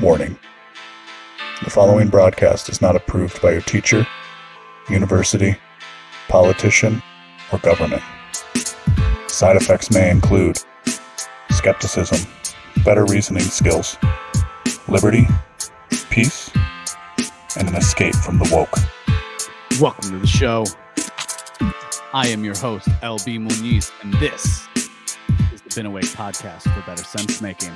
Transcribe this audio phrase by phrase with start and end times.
[0.00, 0.38] Warning
[1.62, 4.06] The following broadcast is not approved by your teacher,
[4.88, 5.54] university,
[6.26, 7.02] politician,
[7.52, 8.02] or government.
[9.26, 10.58] Side effects may include
[11.50, 12.26] skepticism,
[12.82, 13.98] better reasoning skills,
[14.88, 15.26] liberty,
[16.08, 16.50] peace,
[17.58, 18.78] and an escape from the woke.
[19.82, 20.64] Welcome to the show.
[22.14, 24.66] I am your host, LB Muniz, and this
[25.52, 27.72] is the Been Awake podcast for better sense making.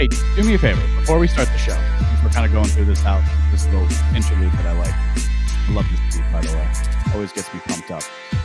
[0.00, 1.72] Hey, do me a favor before we start the show.
[1.74, 3.82] since We're kind of going through this out, this little
[4.16, 4.94] interlude that I like.
[4.94, 7.12] I love this beat, by the way.
[7.12, 8.02] Always gets me pumped up.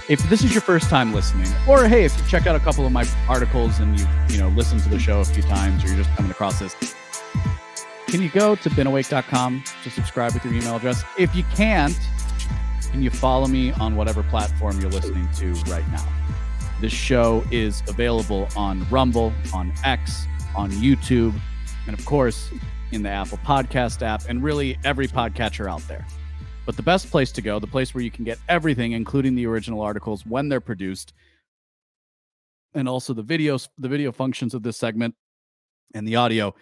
[0.09, 2.85] If this is your first time listening, or hey, if you check out a couple
[2.85, 5.87] of my articles and you you know listened to the show a few times, or
[5.87, 6.75] you're just coming across this,
[8.07, 11.05] can you go to beenawake.com to subscribe with your email address?
[11.17, 11.97] If you can't,
[12.91, 16.05] can you follow me on whatever platform you're listening to right now?
[16.81, 21.39] This show is available on Rumble, on X, on YouTube,
[21.87, 22.49] and of course,
[22.91, 26.05] in the Apple Podcast app, and really every podcatcher out there.
[26.65, 29.45] But the best place to go, the place where you can get everything, including the
[29.45, 31.13] original articles when they're produced,
[32.73, 35.15] and also the videos, the video functions of this segment,
[35.93, 36.53] and the audio,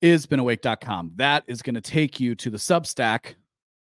[0.00, 1.12] is beenawake.com.
[1.16, 3.34] That is going to take you to the Substack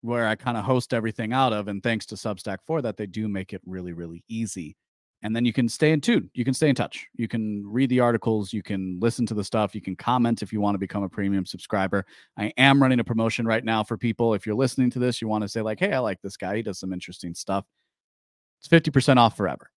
[0.03, 1.69] where I kind of host everything out of.
[1.69, 4.77] And thanks to Substack for that, they do make it really, really easy.
[5.23, 6.31] And then you can stay in tune.
[6.35, 7.07] You can stay in touch.
[7.15, 8.53] You can read the articles.
[8.53, 9.75] You can listen to the stuff.
[9.75, 12.05] You can comment if you want to become a premium subscriber.
[12.37, 14.35] I am running a promotion right now for people.
[14.35, 16.57] If you're listening to this, you want to say, like, hey, I like this guy.
[16.57, 17.65] He does some interesting stuff.
[18.61, 19.71] It's 50% off forever.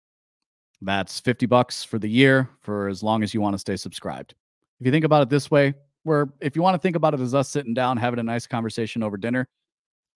[0.80, 4.34] That's 50 bucks for the year for as long as you want to stay subscribed.
[4.80, 7.20] If you think about it this way, where if you want to think about it
[7.20, 9.48] as us sitting down having a nice conversation over dinner,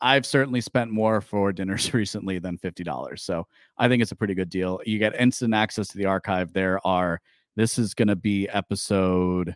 [0.02, 3.18] I've certainly spent more for dinners recently than $50.
[3.20, 3.46] So
[3.78, 4.80] I think it's a pretty good deal.
[4.84, 6.52] You get instant access to the archive.
[6.52, 7.20] There are,
[7.54, 9.54] this is going to be episode,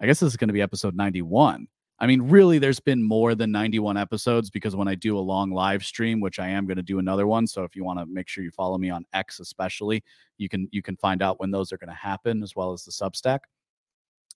[0.00, 1.66] I guess this is going to be episode 91.
[1.98, 5.50] I mean, really, there's been more than 91 episodes because when I do a long
[5.50, 7.46] live stream, which I am going to do another one.
[7.46, 10.02] So if you want to make sure you follow me on X, especially,
[10.36, 12.84] you can you can find out when those are going to happen as well as
[12.84, 13.40] the Substack.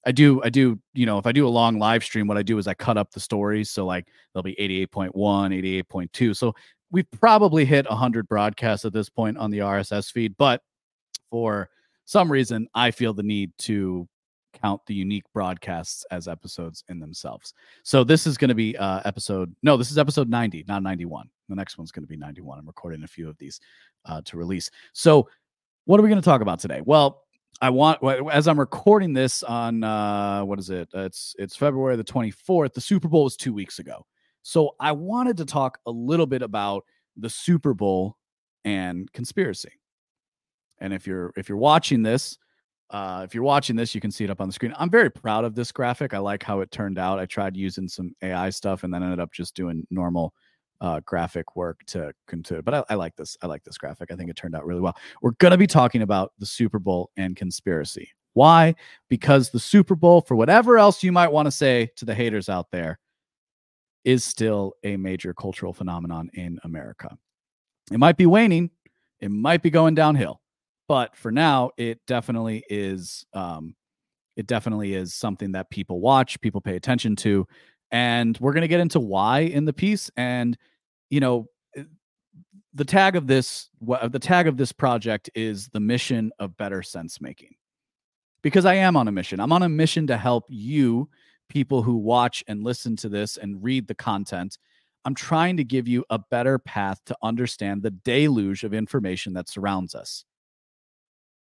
[0.06, 2.42] I do, I do, you know, if I do a long live stream, what I
[2.42, 3.70] do is I cut up the stories.
[3.70, 6.36] So like there'll be 88.1, 88.2.
[6.36, 6.54] So
[6.90, 10.36] we've probably hit 100 broadcasts at this point on the RSS feed.
[10.38, 10.62] But
[11.30, 11.68] for
[12.04, 14.08] some reason, I feel the need to
[14.62, 17.52] count the unique broadcasts as episodes in themselves.
[17.82, 21.28] So this is going to be uh, episode, no, this is episode 90, not 91.
[21.48, 22.58] The next one's going to be 91.
[22.58, 23.60] I'm recording a few of these
[24.04, 24.70] uh, to release.
[24.92, 25.28] So
[25.84, 26.80] what are we going to talk about today?
[26.84, 27.22] Well,
[27.60, 30.88] I want as I'm recording this on uh what is it?
[30.94, 32.74] It's it's February the 24th.
[32.74, 34.06] The Super Bowl was 2 weeks ago.
[34.42, 36.84] So I wanted to talk a little bit about
[37.16, 38.16] the Super Bowl
[38.64, 39.72] and conspiracy.
[40.80, 42.38] And if you're if you're watching this,
[42.90, 44.74] uh if you're watching this, you can see it up on the screen.
[44.78, 46.14] I'm very proud of this graphic.
[46.14, 47.18] I like how it turned out.
[47.18, 50.32] I tried using some AI stuff and then ended up just doing normal
[50.80, 52.62] uh, graphic work to consider.
[52.62, 53.36] But I, I, like this.
[53.42, 54.10] I like this graphic.
[54.10, 54.96] I think it turned out really well.
[55.22, 58.10] We're going to be talking about the Super Bowl and conspiracy.
[58.34, 58.74] Why?
[59.08, 62.48] Because the Super Bowl, for whatever else you might want to say to the haters
[62.48, 62.98] out there,
[64.04, 67.16] is still a major cultural phenomenon in America.
[67.90, 68.70] It might be waning,
[69.20, 70.40] it might be going downhill,
[70.86, 73.26] but for now, it definitely is.
[73.32, 73.74] Um,
[74.36, 77.44] it definitely is something that people watch, people pay attention to,
[77.90, 80.56] and we're going to get into why in the piece and
[81.10, 81.84] you know eh,
[82.74, 87.20] the tag of this the tag of this project is the mission of better sense
[87.20, 87.54] making.
[88.40, 89.40] Because i am on a mission.
[89.40, 91.08] I'm on a mission to help you
[91.48, 94.58] people who watch and listen to this and read the content.
[95.04, 99.48] I'm trying to give you a better path to understand the deluge of information that
[99.48, 100.24] surrounds us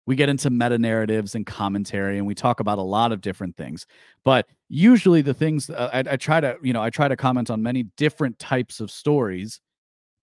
[0.08, 3.54] we get into meta narratives and commentary and we talk about a lot of different
[3.58, 3.86] things.
[4.24, 7.50] But usually the things uh, I, I, try to you know i try to comment
[7.50, 9.60] on many different types of stories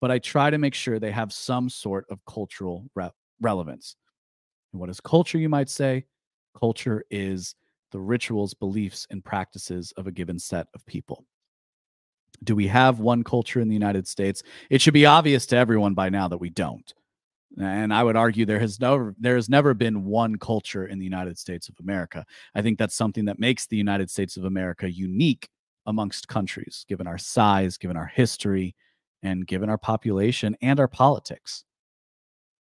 [0.02, 3.96] but i try to make sure they have some sort of cultural re- relevance.
[4.74, 6.06] And what is culture you might say?
[6.60, 7.54] Culture is
[7.92, 11.26] the rituals beliefs and practices of a given set of people.
[12.44, 14.42] Do we have one culture in the united states?
[14.72, 16.92] It should be obvious to everyone by now that we don't
[17.60, 21.06] and I would argue there has never there has never been one culture in the
[21.06, 22.26] United States of America.
[22.54, 25.50] I think that's something that makes the United States of America unique
[25.86, 28.76] amongst countries, given our size, given our history,
[29.24, 31.64] and given our population and our politics.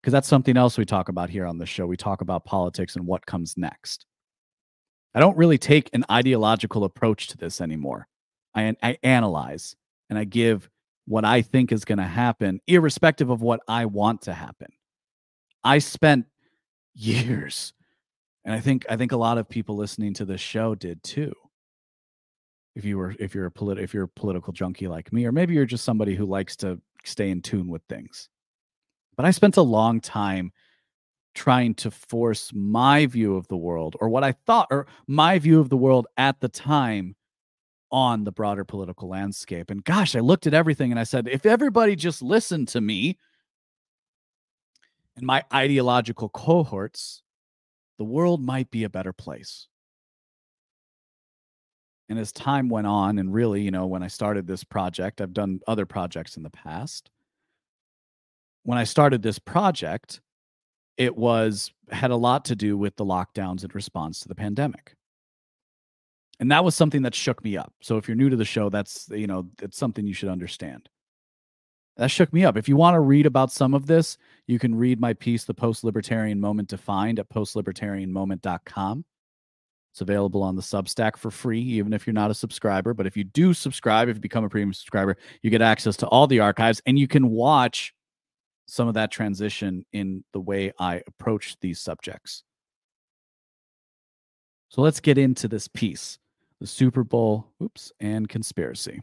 [0.00, 1.86] Because that's something else we talk about here on the show.
[1.86, 4.06] We talk about politics and what comes next.
[5.14, 8.06] I don't really take an ideological approach to this anymore.
[8.54, 9.76] I, I analyze
[10.08, 10.70] and I give
[11.10, 14.68] what I think is going to happen, irrespective of what I want to happen.
[15.64, 16.26] I spent
[16.94, 17.74] years
[18.44, 21.32] And I think I think a lot of people listening to this show did too.
[22.76, 25.32] If you were if you're a polit- if you're a political junkie like me, or
[25.32, 28.28] maybe you're just somebody who likes to stay in tune with things.
[29.16, 30.52] But I spent a long time
[31.34, 35.60] trying to force my view of the world or what I thought or my view
[35.60, 37.16] of the world at the time
[37.92, 39.70] on the broader political landscape.
[39.70, 43.18] And gosh, I looked at everything and I said, if everybody just listened to me
[45.16, 47.22] and my ideological cohorts,
[47.98, 49.66] the world might be a better place.
[52.08, 55.32] And as time went on, and really, you know, when I started this project, I've
[55.32, 57.08] done other projects in the past.
[58.64, 60.20] When I started this project,
[60.96, 64.96] it was had a lot to do with the lockdowns in response to the pandemic
[66.40, 67.72] and that was something that shook me up.
[67.82, 70.88] So if you're new to the show that's you know it's something you should understand.
[71.96, 72.56] That shook me up.
[72.56, 75.54] If you want to read about some of this you can read my piece the
[75.54, 79.04] post-libertarian moment defined at postlibertarianmoment.com
[79.92, 82.94] it's available on the substack for free even if you're not a subscriber.
[82.94, 86.06] But if you do subscribe if you become a premium subscriber you get access to
[86.08, 87.94] all the archives and you can watch
[88.66, 92.44] some of that transition in the way I approach these subjects.
[94.68, 96.19] So let's get into this piece
[96.60, 99.00] the Super Bowl, oops, and conspiracy.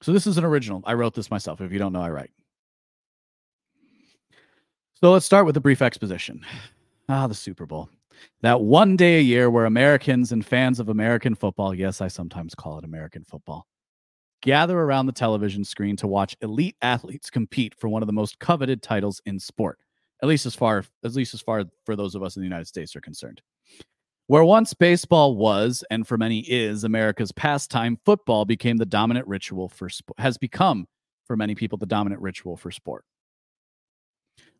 [0.00, 0.82] So this is an original.
[0.84, 1.60] I wrote this myself.
[1.60, 2.30] If you don't know, I write.
[4.94, 6.44] So let's start with a brief exposition.
[7.08, 7.90] Ah, the Super Bowl.
[8.42, 12.54] That one day a year where Americans and fans of American football, yes, I sometimes
[12.54, 13.66] call it American football,
[14.40, 18.38] gather around the television screen to watch elite athletes compete for one of the most
[18.38, 19.78] coveted titles in sport
[20.24, 22.66] at least as far at least as far for those of us in the united
[22.66, 23.42] states are concerned.
[24.26, 29.68] Where once baseball was and for many is america's pastime football became the dominant ritual
[29.68, 30.86] for sport has become
[31.26, 33.04] for many people the dominant ritual for sport.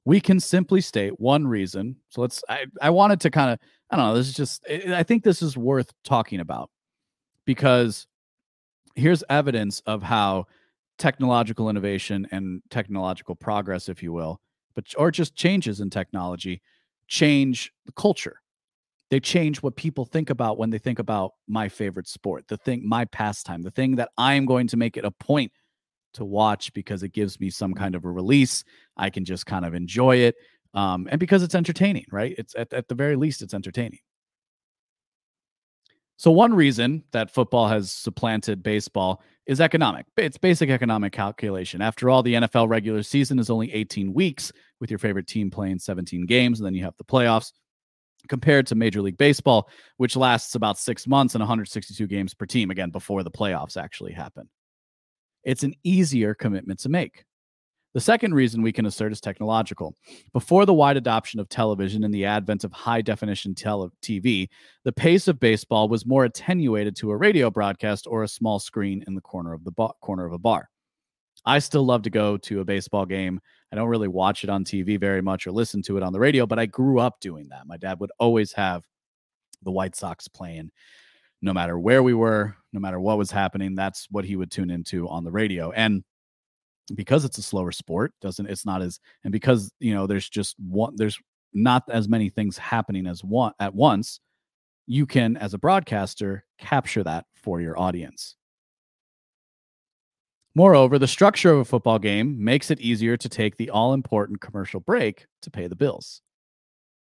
[0.05, 1.97] We can simply state one reason.
[2.11, 3.59] So let's i, I wanted to kind of
[3.91, 6.69] i don't know this is just i think this is worth talking about
[7.47, 8.07] because
[8.97, 10.45] here's evidence of how
[10.99, 14.41] technological innovation and technological progress, if you will,
[14.75, 16.61] but or just changes in technology
[17.09, 18.41] change the culture.
[19.11, 22.83] They change what people think about when they think about my favorite sport, the thing,
[22.85, 25.53] my pastime, the thing that I am going to make it a point
[26.15, 28.65] to watch because it gives me some kind of a release.
[28.97, 30.37] I can just kind of enjoy it.
[30.73, 32.35] Um, and because it's entertaining, right?
[32.39, 34.01] It's at, at the very least, it's entertaining.
[36.17, 40.07] So, one reason that football has supplanted baseball is economic.
[40.17, 41.83] It's basic economic calculation.
[41.83, 45.81] After all, the NFL regular season is only 18 weeks, with your favorite team playing
[45.81, 47.53] 17 games, and then you have the playoffs,
[48.29, 52.71] compared to Major League Baseball, which lasts about six months and 162 games per team,
[52.71, 54.49] again, before the playoffs actually happen.
[55.43, 57.25] It's an easier commitment to make.
[57.95, 59.95] The second reason we can assert is technological.
[60.33, 64.49] Before the wide adoption of television and the advent of high definition tele- TV,
[64.83, 69.05] the pace of baseball was more attenuated to a radio broadcast or a small screen
[69.07, 70.69] in the corner of the ba- corner of a bar.
[71.47, 73.41] I still love to go to a baseball game.
[73.71, 76.21] I don't really watch it on TV very much or listen to it on the
[76.21, 77.67] radio, but I grew up doing that.
[77.67, 78.83] My dad would always have
[79.63, 80.71] the White Sox playing
[81.43, 83.75] no matter where we were, no matter what was happening.
[83.75, 85.71] That's what he would tune into on the radio.
[85.73, 86.03] And
[86.95, 90.55] because it's a slower sport doesn't it's not as and because you know there's just
[90.59, 91.19] one there's
[91.53, 94.21] not as many things happening as one at once
[94.87, 98.37] you can as a broadcaster capture that for your audience.
[100.55, 104.41] Moreover the structure of a football game makes it easier to take the all important
[104.41, 106.21] commercial break to pay the bills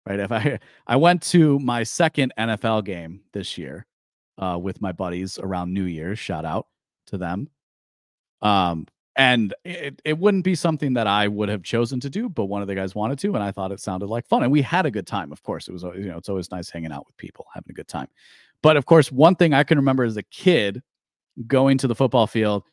[0.07, 0.19] right?
[0.19, 3.85] If i i went to my second nfl game this year
[4.37, 6.67] uh, with my buddies around new year's shout out
[7.07, 7.47] to them
[8.41, 12.45] um and it, it wouldn't be something that I would have chosen to do, but
[12.45, 14.43] one of the guys wanted to, and I thought it sounded like fun.
[14.43, 15.31] And we had a good time.
[15.31, 17.73] Of course, it was you know it's always nice hanging out with people, having a
[17.73, 18.07] good time.
[18.61, 20.81] But of course, one thing I can remember as a kid
[21.47, 22.63] going to the football field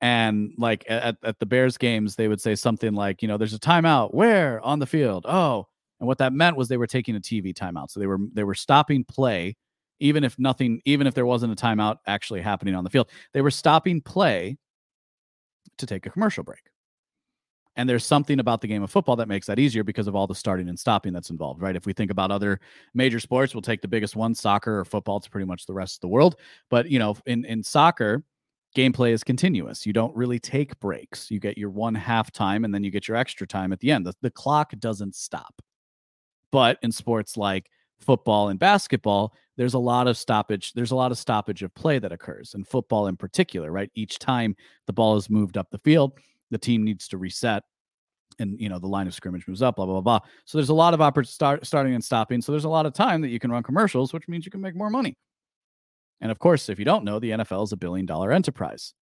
[0.00, 3.54] and like at, at the Bears games, they would say something like, you know, there's
[3.54, 5.24] a timeout where on the field.
[5.26, 5.66] Oh,
[6.00, 7.90] and what that meant was they were taking a TV timeout.
[7.90, 9.56] So they were they were stopping play,
[10.00, 13.08] even if nothing, even if there wasn't a timeout actually happening on the field.
[13.32, 14.58] They were stopping play
[15.78, 16.62] to take a commercial break.
[17.76, 20.26] And there's something about the game of football that makes that easier because of all
[20.26, 21.76] the starting and stopping that's involved, right?
[21.76, 22.58] If we think about other
[22.94, 25.18] major sports, we'll take the biggest one, soccer or football.
[25.18, 26.36] It's pretty much the rest of the world.
[26.70, 28.24] But you know, in in soccer,
[28.74, 29.84] gameplay is continuous.
[29.84, 31.30] You don't really take breaks.
[31.30, 33.90] You get your one half time and then you get your extra time at the
[33.90, 34.06] end.
[34.06, 35.54] The, the clock doesn't stop.
[36.52, 37.68] But in sports like
[38.00, 40.72] football and basketball, there's a lot of stoppage.
[40.72, 43.90] There's a lot of stoppage of play that occurs, and football in particular, right?
[43.94, 44.54] Each time
[44.86, 46.18] the ball is moved up the field,
[46.50, 47.62] the team needs to reset
[48.38, 50.28] and you know the line of scrimmage moves up blah blah blah, blah.
[50.44, 53.20] so there's a lot of start, starting and stopping so there's a lot of time
[53.20, 55.16] that you can run commercials which means you can make more money
[56.20, 58.94] and of course if you don't know the nfl is a billion dollar enterprise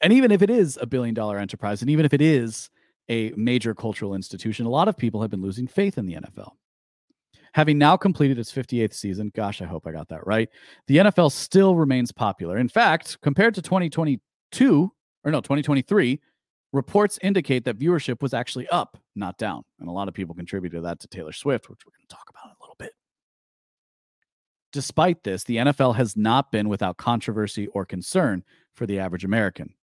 [0.00, 2.70] and even if it is a billion dollar enterprise and even if it is
[3.08, 6.52] a major cultural institution a lot of people have been losing faith in the nfl
[7.52, 10.48] having now completed its 58th season gosh i hope i got that right
[10.86, 14.92] the nfl still remains popular in fact compared to 2022
[15.24, 16.20] or no 2023
[16.72, 19.64] reports indicate that viewership was actually up, not down.
[19.80, 22.28] And a lot of people contributed that to Taylor Swift, which we're going to talk
[22.28, 22.92] about in a little bit.
[24.72, 29.74] Despite this, the NFL has not been without controversy or concern for the average American.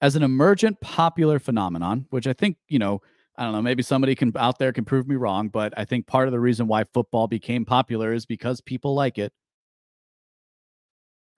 [0.00, 3.00] As an emergent popular phenomenon, which I think, you know,
[3.36, 6.06] I don't know, maybe somebody can out there can prove me wrong, but I think
[6.06, 9.32] part of the reason why football became popular is because people like it.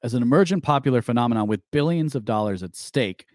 [0.02, 3.26] As an emergent popular phenomenon with billions of dollars at stake,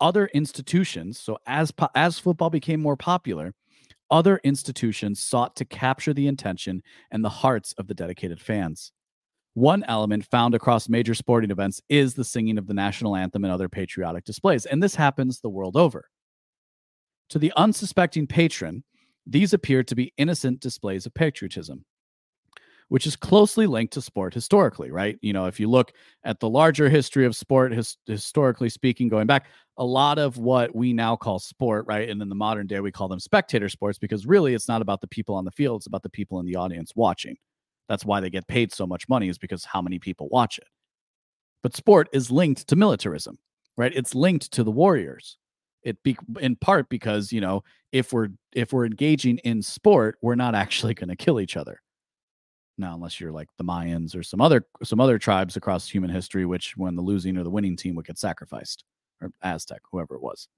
[0.00, 3.54] other institutions, so as po- as football became more popular,
[4.10, 8.92] other institutions sought to capture the attention and the hearts of the dedicated fans.
[9.54, 13.52] One element found across major sporting events is the singing of the national anthem and
[13.52, 16.08] other patriotic displays, and this happens the world over.
[17.30, 18.84] To the unsuspecting patron,
[19.26, 21.84] these appear to be innocent displays of patriotism
[22.92, 25.18] which is closely linked to sport historically, right?
[25.22, 25.92] You know, if you look
[26.24, 29.46] at the larger history of sport, his, historically speaking, going back,
[29.78, 32.10] a lot of what we now call sport, right?
[32.10, 35.00] And in the modern day, we call them spectator sports because really it's not about
[35.00, 37.34] the people on the field, it's about the people in the audience watching.
[37.88, 40.66] That's why they get paid so much money, is because how many people watch it.
[41.62, 43.38] But sport is linked to militarism,
[43.76, 43.92] right?
[43.94, 45.38] It's linked to the warriors.
[45.82, 50.36] It be in part because, you know, if we're if we're engaging in sport, we're
[50.36, 51.80] not actually going to kill each other
[52.78, 56.46] now unless you're like the mayans or some other some other tribes across human history
[56.46, 58.84] which when the losing or the winning team would get sacrificed
[59.20, 60.48] or aztec whoever it was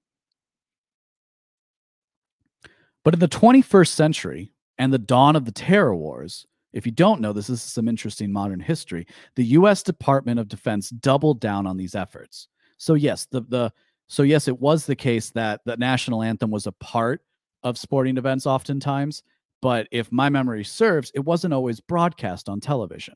[3.03, 7.21] but in the 21st century and the dawn of the terror wars if you don't
[7.21, 9.07] know this, this is some interesting modern history.
[9.35, 9.81] The U.S.
[9.81, 12.49] Department of Defense doubled down on these efforts.
[12.77, 13.71] So yes, the the
[14.07, 17.21] so yes, it was the case that the national anthem was a part
[17.63, 19.23] of sporting events oftentimes,
[19.61, 23.15] but if my memory serves, it wasn't always broadcast on television.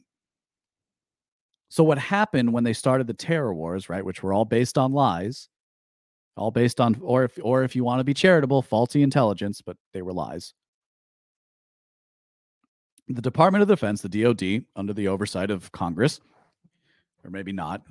[1.69, 4.91] So what happened when they started the terror wars, right, which were all based on
[4.93, 5.49] lies,
[6.35, 9.75] all based on or if or if you want to be charitable, faulty intelligence, but
[9.93, 10.53] they were lies.
[13.09, 16.21] The Department of Defense, the DoD, under the oversight of Congress,
[17.23, 17.81] or maybe not,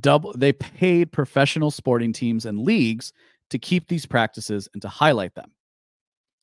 [0.00, 3.12] double they paid professional sporting teams and leagues
[3.50, 5.50] to keep these practices and to highlight them.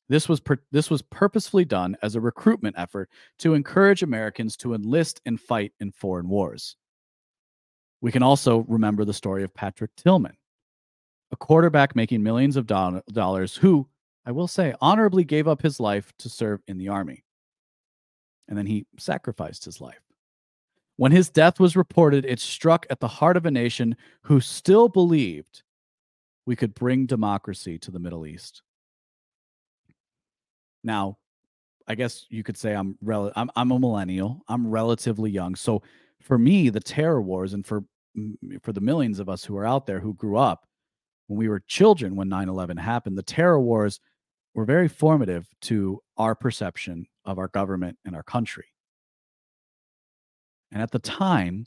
[0.08, 4.74] This was per- this was purposefully done as a recruitment effort to encourage Americans to
[4.74, 6.76] enlist and fight in foreign wars.
[8.00, 10.36] We can also remember the story of Patrick Tillman,
[11.32, 13.88] a quarterback making millions of do- dollars who,
[14.24, 17.24] I will say, honorably gave up his life to serve in the army.
[18.50, 20.02] And then he sacrificed his life.
[20.96, 24.88] When his death was reported, it struck at the heart of a nation who still
[24.88, 25.62] believed
[26.44, 28.60] we could bring democracy to the Middle East.
[30.84, 31.16] Now,
[31.88, 34.42] I guess you could say I'm rel- I'm I'm a millennial.
[34.48, 35.54] I'm relatively young.
[35.54, 35.82] So
[36.20, 37.84] for me, the terror wars and for
[38.62, 40.66] for the millions of us who are out there who grew up
[41.28, 44.00] when we were children when 9/11 happened, the terror wars
[44.54, 48.66] were very formative to our perception of our government and our country.
[50.72, 51.66] And at the time,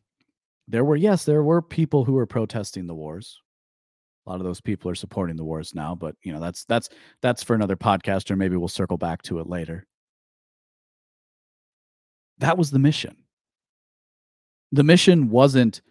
[0.68, 3.40] there were yes, there were people who were protesting the wars.
[4.25, 6.88] A lot of those people are supporting the wars now but you know that's that's
[7.22, 9.86] that's for another podcast or maybe we'll circle back to it later.
[12.38, 13.18] That was the mission.
[14.72, 15.82] The mission wasn't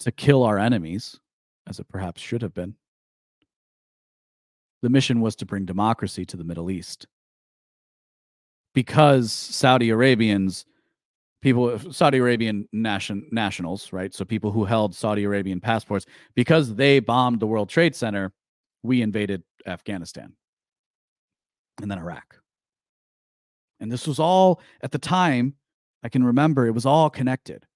[0.00, 1.18] to kill our enemies
[1.66, 2.76] as it perhaps should have been
[4.82, 7.06] the mission was to bring democracy to the middle east
[8.74, 10.64] because saudi arabians
[11.42, 14.12] people Saudi Arabian nation, nationals, right?
[14.14, 18.32] So people who held Saudi Arabian passports because they bombed the World Trade Center,
[18.82, 20.34] we invaded Afghanistan
[21.80, 22.36] and then Iraq.
[23.80, 25.54] And this was all at the time
[26.02, 27.66] I can remember it was all connected.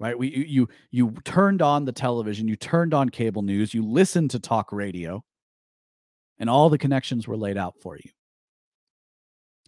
[0.00, 0.18] Right?
[0.18, 4.40] We you you turned on the television, you turned on cable news, you listened to
[4.40, 5.22] talk radio,
[6.42, 8.10] and all the connections were laid out for you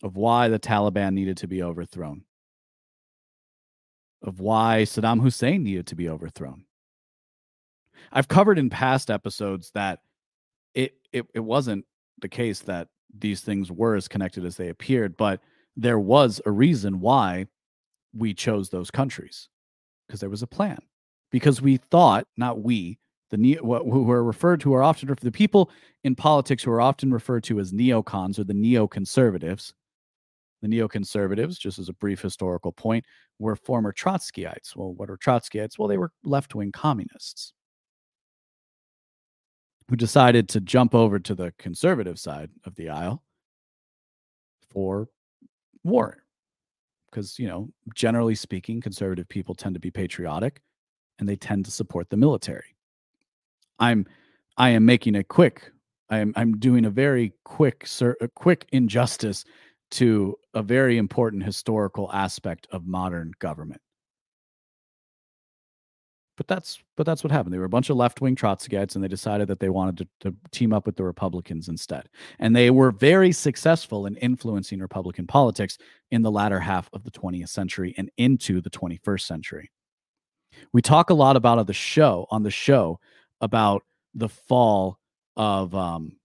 [0.02, 2.25] of why the Taliban needed to be overthrown
[4.25, 6.64] of why Saddam Hussein needed to be overthrown.
[8.11, 10.00] I've covered in past episodes that
[10.75, 11.85] it, it it wasn't
[12.21, 15.40] the case that these things were as connected as they appeared, but
[15.76, 17.47] there was a reason why
[18.12, 19.49] we chose those countries
[20.07, 20.78] because there was a plan.
[21.31, 22.99] Because we thought, not we,
[23.31, 25.71] the who are referred to are often the people
[26.04, 29.73] in politics who are often referred to as neocons or the neoconservatives.
[30.62, 33.04] The neoconservatives, just as a brief historical point,
[33.38, 34.75] were former Trotskyites.
[34.76, 35.78] Well, what are Trotskyites?
[35.78, 37.52] Well, they were left wing communists
[39.88, 43.23] who decided to jump over to the conservative side of the aisle
[44.71, 45.09] for
[45.83, 46.25] war.
[47.11, 50.61] Because, you know, generally speaking, conservative people tend to be patriotic
[51.19, 52.74] and they tend to support the military.
[53.78, 54.07] I'm
[54.57, 55.71] I am making a quick
[56.11, 59.45] I am I'm doing a very quick sir, a quick injustice
[59.93, 63.81] to a very important historical aspect of modern government.
[66.37, 67.54] But that's but that's what happened.
[67.54, 70.37] They were a bunch of left-wing Trotskyites and they decided that they wanted to, to
[70.50, 72.09] team up with the Republicans instead.
[72.40, 75.78] And they were very successful in influencing Republican politics
[76.11, 79.71] in the latter half of the 20th century and into the 21st century.
[80.73, 82.99] We talk a lot about on the show on the show
[83.41, 83.83] about
[84.14, 84.99] the fall
[85.37, 86.17] of um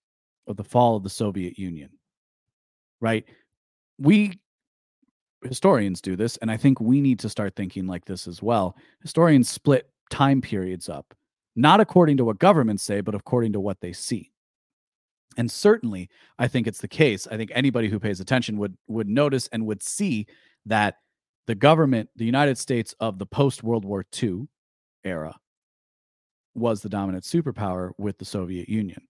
[0.47, 1.89] of the fall of the Soviet Union.
[3.01, 3.25] Right?
[3.97, 4.39] We
[5.43, 8.75] historians do this and I think we need to start thinking like this as well.
[9.01, 11.13] Historians split time periods up,
[11.55, 14.31] not according to what governments say, but according to what they see.
[15.37, 17.27] And certainly, I think it's the case.
[17.27, 20.27] I think anybody who pays attention would would notice and would see
[20.65, 20.95] that
[21.47, 24.47] the government, the United States of the post World War II
[25.03, 25.35] era,
[26.59, 29.01] was the dominant superpower with the Soviet Union.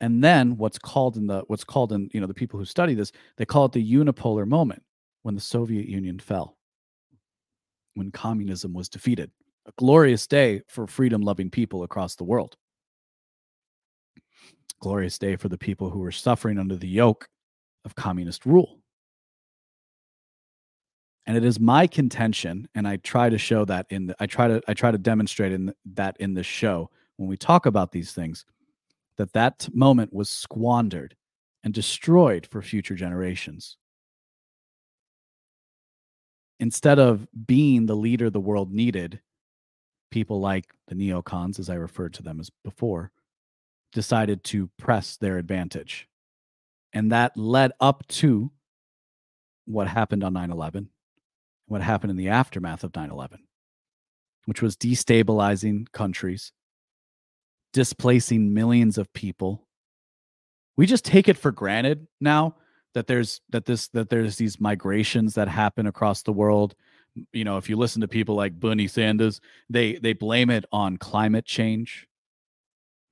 [0.00, 2.94] And then what's called in the what's called in you know the people who study
[2.94, 4.82] this, they call it the unipolar moment
[5.22, 6.56] when the Soviet Union fell,
[7.94, 9.30] when communism was defeated.
[9.66, 12.56] A glorious day for freedom loving people across the world.
[14.80, 17.26] Glorious day for the people who were suffering under the yoke
[17.86, 18.80] of communist rule.
[21.26, 24.46] And it is my contention, and I try to show that in the, I try
[24.46, 27.92] to I try to demonstrate in the, that in this show when we talk about
[27.92, 28.44] these things,
[29.16, 31.16] that that moment was squandered
[31.62, 33.78] and destroyed for future generations.
[36.60, 39.20] Instead of being the leader the world needed,
[40.10, 43.10] people like the neocons, as I referred to them as before,
[43.92, 46.08] decided to press their advantage.
[46.92, 48.50] And that led up to
[49.64, 50.90] what happened on 9 11,
[51.66, 53.40] what happened in the aftermath of 9 11,
[54.46, 56.52] which was destabilizing countries,
[57.72, 59.66] displacing millions of people.
[60.76, 62.56] We just take it for granted now
[62.94, 66.74] that there's that this that there's these migrations that happen across the world
[67.32, 70.96] you know, if you listen to people like Bernie Sanders, they they blame it on
[70.96, 72.06] climate change,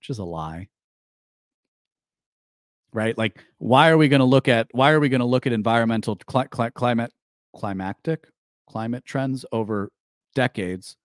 [0.00, 0.68] which is a lie.
[2.92, 3.16] Right?
[3.16, 5.52] Like, why are we going to look at why are we going to look at
[5.52, 7.12] environmental cl- cl- climate
[7.56, 8.26] climatic
[8.72, 9.90] climate trends over
[10.34, 10.96] decades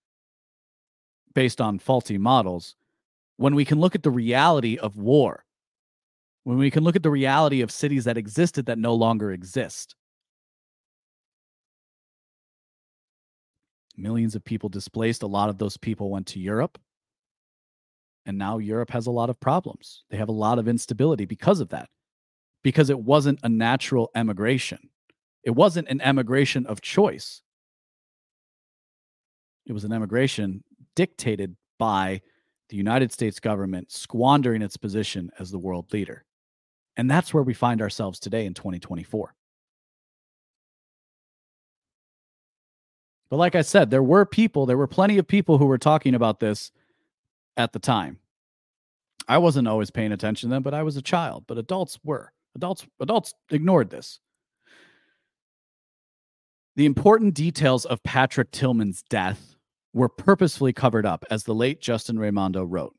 [1.36, 2.76] based on faulty models
[3.36, 5.44] when we can look at the reality of war
[6.44, 9.96] when we can look at the reality of cities that existed that no longer exist
[13.98, 15.24] millions of people displaced.
[15.24, 16.78] A lot of those people went to Europe.
[18.26, 20.04] And now Europe has a lot of problems.
[20.10, 21.90] They have a lot of instability because of that,
[22.64, 24.90] because it wasn't a natural emigration.
[25.44, 27.42] It wasn't an emigration of choice.
[29.68, 30.64] It was an emigration
[30.96, 32.22] dictated by
[32.70, 36.26] the United States government squandering its position as the world leader.
[36.96, 39.36] And that's where we find ourselves today in 2024.
[43.30, 46.16] But like I said, there were people, there were plenty of people who were talking
[46.16, 46.72] about this
[47.58, 48.20] at the time.
[49.28, 52.32] I wasn't always paying attention to them, but I was a child, but adults were.
[52.56, 54.20] Adults adults ignored this.
[56.78, 59.57] The important details of Patrick Tillman's death
[59.98, 62.96] were purposefully covered up, as the late Justin Raimondo wrote.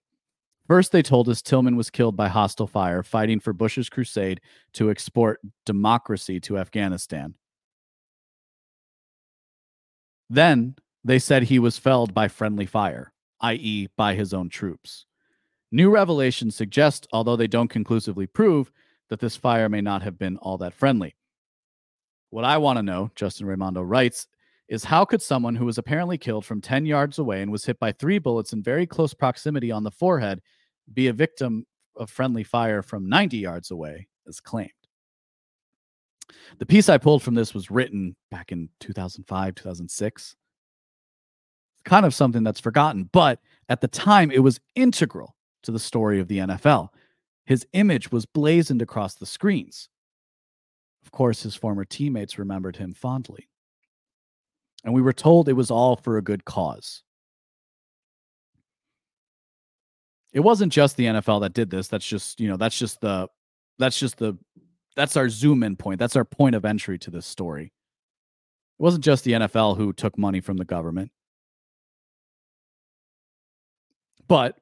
[0.67, 4.43] First, they told us Tillman was killed by hostile fire fighting for Bush's crusade
[4.75, 7.35] to export democracy to Afghanistan.
[10.29, 15.07] Then they said he was felled by friendly fire, i.e., by his own troops.
[15.73, 18.71] New revelations suggest, although they don't conclusively prove,
[19.09, 21.15] that this fire may not have been all that friendly.
[22.29, 24.27] What I want to know, Justin Raimondo writes,
[24.69, 27.79] is how could someone who was apparently killed from 10 yards away and was hit
[27.79, 30.41] by three bullets in very close proximity on the forehead
[30.93, 34.71] be a victim of friendly fire from 90 yards away, as claimed?
[36.59, 40.37] The piece I pulled from this was written back in 2005, 2006.
[41.85, 46.21] Kind of something that's forgotten, but at the time it was integral to the story
[46.21, 46.89] of the NFL.
[47.47, 49.89] His image was blazoned across the screens.
[51.03, 53.49] Of course, his former teammates remembered him fondly.
[54.85, 57.03] And we were told it was all for a good cause.
[60.33, 61.89] it wasn't just the NFL that did this.
[61.89, 63.29] That's just, you know, that's just the
[63.79, 64.37] that's just the
[64.97, 65.99] that's our zoom in point.
[65.99, 67.65] That's our point of entry to this story.
[67.65, 71.11] It wasn't just the NFL who took money from the government.
[74.27, 74.59] But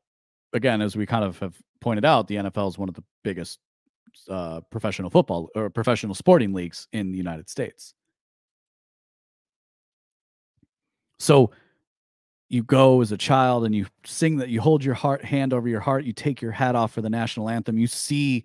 [0.52, 3.58] again, as we kind of have pointed out, the NFL is one of the biggest
[4.30, 7.94] uh, professional football or professional sporting leagues in the United States.
[11.18, 11.50] So
[12.48, 15.68] you go as a child and you sing that you hold your heart hand over
[15.68, 18.44] your heart, you take your hat off for the national anthem, you see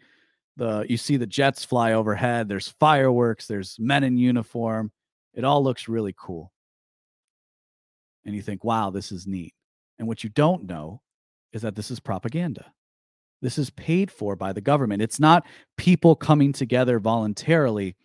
[0.58, 4.92] the you see the jets fly overhead, there's fireworks, there's men in uniform.
[5.34, 6.52] It all looks really cool.
[8.26, 9.54] And you think, "Wow, this is neat."
[9.98, 11.02] And what you don't know
[11.54, 12.74] is that this is propaganda.
[13.42, 15.02] This is paid for by the government.
[15.02, 15.46] It's not
[15.78, 17.96] people coming together voluntarily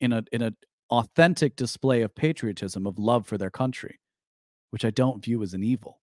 [0.00, 0.56] in a in an
[0.90, 3.99] authentic display of patriotism, of love for their country,
[4.70, 6.00] which I don't view as an evil.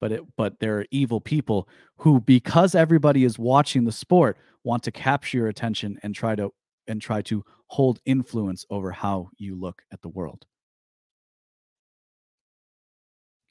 [0.00, 1.68] But it but there are evil people
[1.98, 6.52] who, because everybody is watching the sport, want to capture your attention and try to
[6.88, 10.44] and try to hold influence over how you look at the world.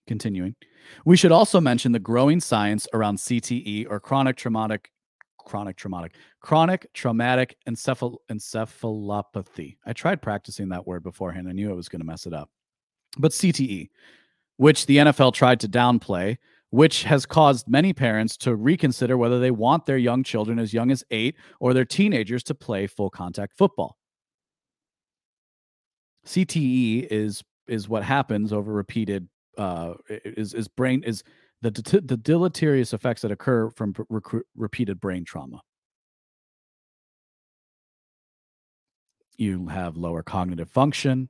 [0.08, 0.56] Continuing,
[1.06, 4.92] we should also mention the growing science around CTE or chronic traumatic
[5.38, 9.78] chronic traumatic chronic traumatic encephal- encephalopathy.
[9.86, 11.48] I tried practicing that word beforehand.
[11.48, 12.50] I knew I was going to mess it up.
[13.18, 13.90] But CTE,
[14.58, 16.38] which the NFL tried to downplay,
[16.70, 20.90] which has caused many parents to reconsider whether they want their young children as young
[20.90, 23.98] as 8 or their teenagers to play full contact football.
[26.26, 31.24] CTE is is what happens over repeated uh, is is brain is
[31.62, 31.72] the
[32.06, 35.62] the deleterious effects that occur from rec- repeated brain trauma.
[39.38, 41.30] You have lower cognitive function.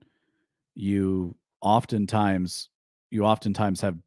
[0.76, 2.69] You oftentimes
[3.10, 3.97] you oftentimes have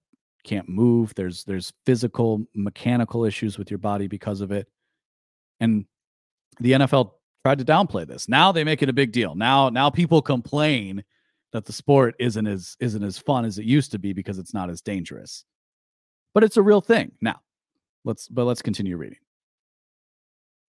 [0.45, 1.15] can't move.
[1.15, 4.69] There's there's physical mechanical issues with your body because of it,
[5.61, 5.87] and
[6.61, 7.13] the NFL
[7.45, 8.29] tried to downplay this.
[8.29, 9.35] Now they make it a big deal.
[9.35, 11.05] Now now people complain
[11.53, 14.53] that the sport isn't as isn't as fun as it used to be because it's
[14.53, 15.45] not as dangerous.
[16.35, 17.13] But it's a real thing.
[17.21, 17.41] Now,
[18.05, 19.19] let's but let's continue reading.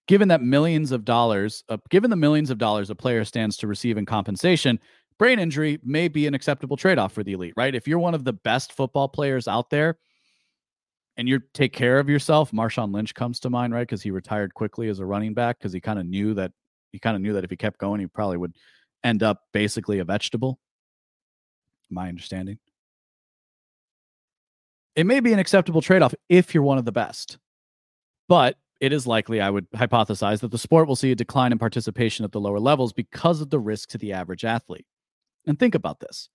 [0.06, 3.66] Given that millions of dollars, uh, given the millions of dollars a player stands to
[3.66, 4.78] receive in compensation,
[5.18, 7.74] brain injury may be an acceptable trade-off for the elite, right?
[7.74, 9.98] If you're one of the best football players out there
[11.16, 13.86] and you take care of yourself, Marshawn Lynch comes to mind, right?
[13.86, 16.52] Because he retired quickly as a running back because he kind of knew that
[16.92, 18.54] he kind of knew that if he kept going, he probably would
[19.04, 20.58] end up basically a vegetable
[21.90, 22.58] my understanding.
[24.94, 27.38] It may be an acceptable trade off if you're one of the best,
[28.28, 31.58] but it is likely, I would hypothesize, that the sport will see a decline in
[31.58, 34.86] participation at the lower levels because of the risk to the average athlete.
[35.46, 36.28] And think about this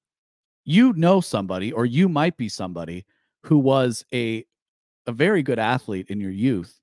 [0.63, 3.05] you know somebody, or you might be somebody
[3.43, 4.45] who was a,
[5.07, 6.79] a very good athlete in your youth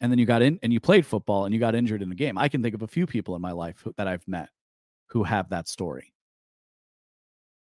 [0.00, 2.14] and then you got in and you played football and you got injured in the
[2.14, 2.36] game.
[2.36, 4.50] I can think of a few people in my life who, that I've met
[5.06, 6.12] who have that story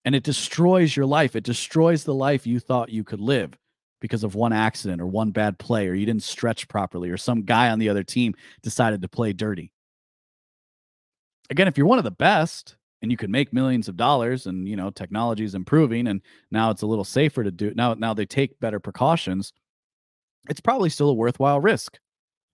[0.04, 1.36] and it destroys your life.
[1.36, 3.56] It destroys the life you thought you could live
[4.00, 7.42] because of one accident or one bad play or you didn't stretch properly or some
[7.42, 9.72] guy on the other team decided to play dirty.
[11.50, 14.68] Again, if you're one of the best and you can make millions of dollars and
[14.68, 18.14] you know technology is improving and now it's a little safer to do now now
[18.14, 19.52] they take better precautions,
[20.48, 21.98] it's probably still a worthwhile risk.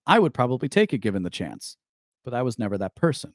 [0.07, 1.77] I would probably take it given the chance,
[2.25, 3.33] but I was never that person.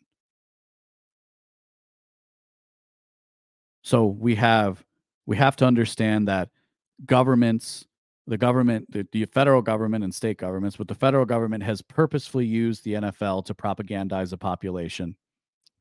[3.84, 4.84] So we have
[5.26, 6.50] we have to understand that
[7.06, 7.86] governments,
[8.28, 12.46] the government, the, the federal government and state governments, but the federal government has purposefully
[12.46, 15.16] used the NFL to propagandize a population.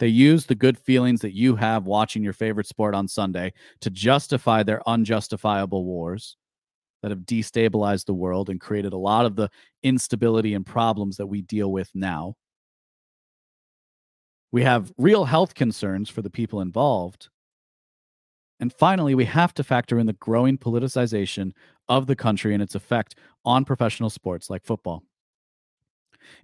[0.01, 3.91] They use the good feelings that you have watching your favorite sport on Sunday to
[3.91, 6.37] justify their unjustifiable wars
[7.03, 9.49] that have destabilized the world and created a lot of the
[9.83, 12.35] instability and problems that we deal with now.
[14.51, 17.29] We have real health concerns for the people involved
[18.61, 21.53] and finally, we have to factor in the growing politicization
[21.89, 25.03] of the country and its effect on professional sports like football.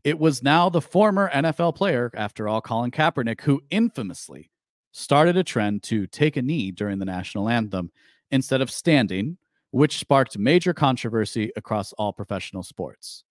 [0.05, 4.51] It was now the former NFL player, after all, Colin Kaepernick, who infamously
[4.93, 7.91] started a trend to take a knee during the national anthem
[8.31, 9.37] instead of standing,
[9.71, 13.25] which sparked major controversy across all professional sports.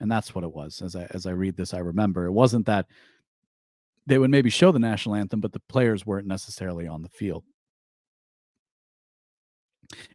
[0.00, 0.80] And that's what it was.
[0.80, 2.86] As I as I read this, I remember it wasn't that
[4.06, 7.44] they would maybe show the national anthem, but the players weren't necessarily on the field.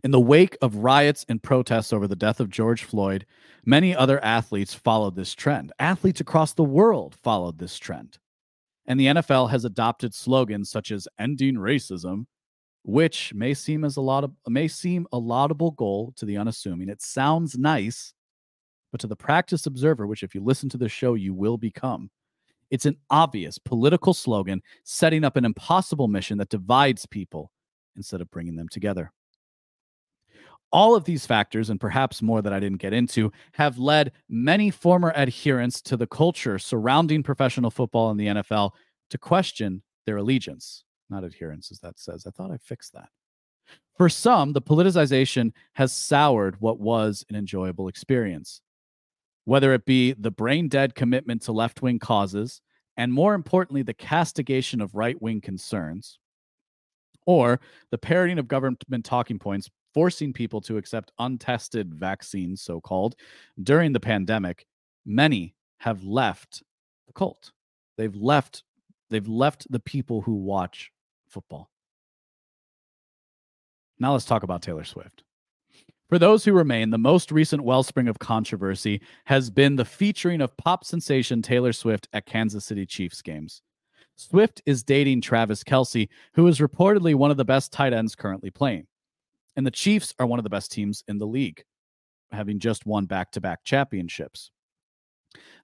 [0.04, 3.26] In the wake of riots and protests over the death of George Floyd,
[3.66, 5.72] many other athletes followed this trend.
[5.80, 8.20] Athletes across the world followed this trend.
[8.86, 12.26] And the NFL has adopted slogans such as ending racism
[12.84, 16.90] which may seem as a lot of may seem a laudable goal to the unassuming.
[16.90, 18.14] It sounds nice,
[18.92, 22.10] but to the practice observer, which if you listen to the show, you will become,
[22.70, 27.52] it's an obvious political slogan setting up an impossible mission that divides people
[27.96, 29.12] instead of bringing them together.
[30.74, 34.72] All of these factors, and perhaps more that I didn't get into, have led many
[34.72, 38.72] former adherents to the culture surrounding professional football in the NFL
[39.12, 40.84] to question their allegiance.
[41.12, 42.26] Not adherence, as that says.
[42.26, 43.10] I thought I fixed that.
[43.96, 48.62] For some, the politicization has soured what was an enjoyable experience.
[49.46, 52.62] Whether it be the brain dead commitment to left wing causes,
[52.98, 56.18] and more importantly, the castigation of right wing concerns,
[57.26, 57.60] or
[57.92, 63.16] the parroting of government talking points forcing people to accept untested vaccines, so called,
[63.62, 64.66] during the pandemic,
[65.06, 66.64] many have left
[67.08, 67.52] the cult.
[67.98, 68.64] They've left
[69.10, 70.92] they've left the people who watch
[71.28, 71.70] football.
[74.00, 75.24] Now let's talk about Taylor Swift.
[76.10, 80.56] For those who remain, the most recent wellspring of controversy has been the featuring of
[80.58, 83.62] pop sensation Taylor Swift at Kansas City Chiefs games.
[84.16, 88.52] Swift is dating Travis Kelce, who is reportedly one of the best tight ends currently
[88.52, 88.86] playing.
[89.56, 91.64] And the Chiefs are one of the best teams in the league,
[92.32, 94.52] having just won back to back championships.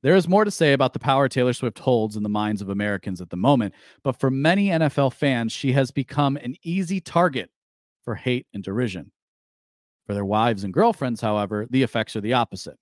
[0.01, 2.69] There is more to say about the power Taylor Swift holds in the minds of
[2.69, 3.73] Americans at the moment,
[4.03, 7.49] but for many NFL fans, she has become an easy target
[8.03, 9.11] for hate and derision.
[10.07, 12.77] For their wives and girlfriends, however, the effects are the opposite.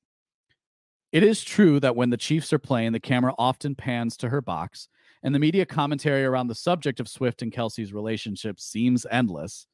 [1.11, 4.41] It is true that when the Chiefs are playing, the camera often pans to her
[4.41, 4.87] box,
[5.23, 9.67] and the media commentary around the subject of Swift and Kelce's relationship seems endless.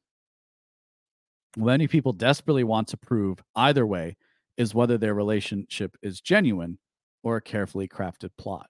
[1.56, 4.16] Many people desperately want to prove either way
[4.56, 6.78] is whether their relationship is genuine
[7.22, 8.68] or a carefully crafted plot.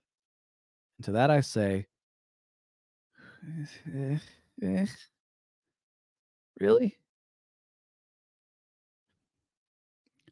[0.99, 1.87] And to that I say,
[6.61, 6.97] really?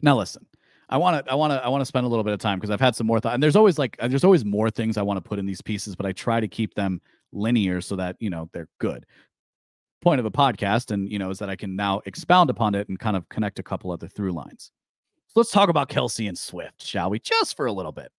[0.01, 0.47] Now listen,
[0.89, 2.59] I want to I want to I want to spend a little bit of time
[2.59, 4.97] because I've had some more thought and there's always like uh, there's always more things
[4.97, 7.01] I want to put in these pieces, but I try to keep them
[7.33, 9.07] linear so that, you know, they're good
[10.03, 12.89] point of a podcast and you know is that i can now expound upon it
[12.89, 14.73] and kind of connect a couple other through lines.
[15.29, 17.19] So let's talk about Kelce and swift shall we?
[17.21, 18.11] Just for a little bit.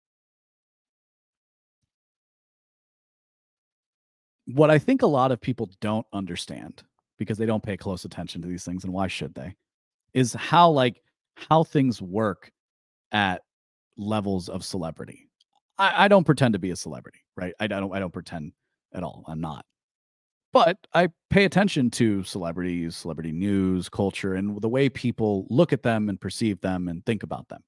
[4.45, 6.83] What i think a lot of people don't understand
[7.19, 9.55] because they don't pay close attention to these things and why should they
[10.13, 11.01] is how like
[11.35, 12.51] how things work
[13.11, 13.41] at
[13.97, 15.29] levels of celebrity.
[15.77, 17.53] I, I don't pretend to be a celebrity right?
[17.59, 18.53] I, I don't i don't pretend
[18.93, 19.23] at all.
[19.27, 19.65] I'm not
[20.53, 25.81] but I pay attention to celebrities, celebrity news, culture, and the way people look at
[25.83, 27.63] them and perceive them and think about them.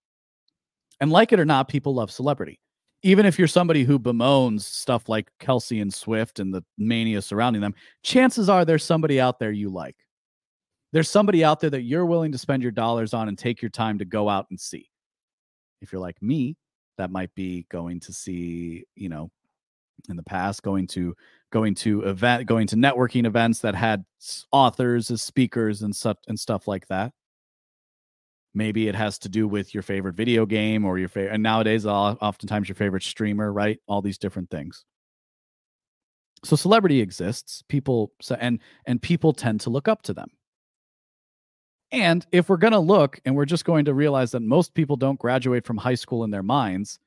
[1.02, 2.60] And like it or not, people love celebrity.
[3.02, 7.62] Even if you're somebody who bemoans stuff like Kelce and Swift and the mania surrounding
[7.62, 9.98] them, chances are there's somebody out there you like.
[10.94, 13.70] There's somebody out there that you're willing to spend your dollars on and take your
[13.70, 14.90] time to go out and see.
[15.82, 16.56] If you're like me,
[16.98, 19.30] that might be going to see, you know,
[20.10, 21.16] in the past, going to
[21.56, 24.04] going to event going to networking events that had
[24.52, 27.14] authors as speakers and such and stuff like that.
[28.54, 31.86] Maybe it has to do with your favorite video game or your favorite and nowadays
[31.86, 33.80] oftentimes your favorite streamer right?
[33.88, 34.84] All these different things.
[36.44, 37.64] So celebrity exists.
[37.70, 40.28] People and and people tend to look up to them.
[41.94, 44.98] And if we're going to look and we're just going to realize that most people
[44.98, 47.00] don't graduate from high school in their minds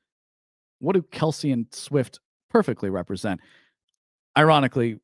[0.79, 3.39] what do Kelce and swift perfectly represent
[4.39, 4.99] ironically,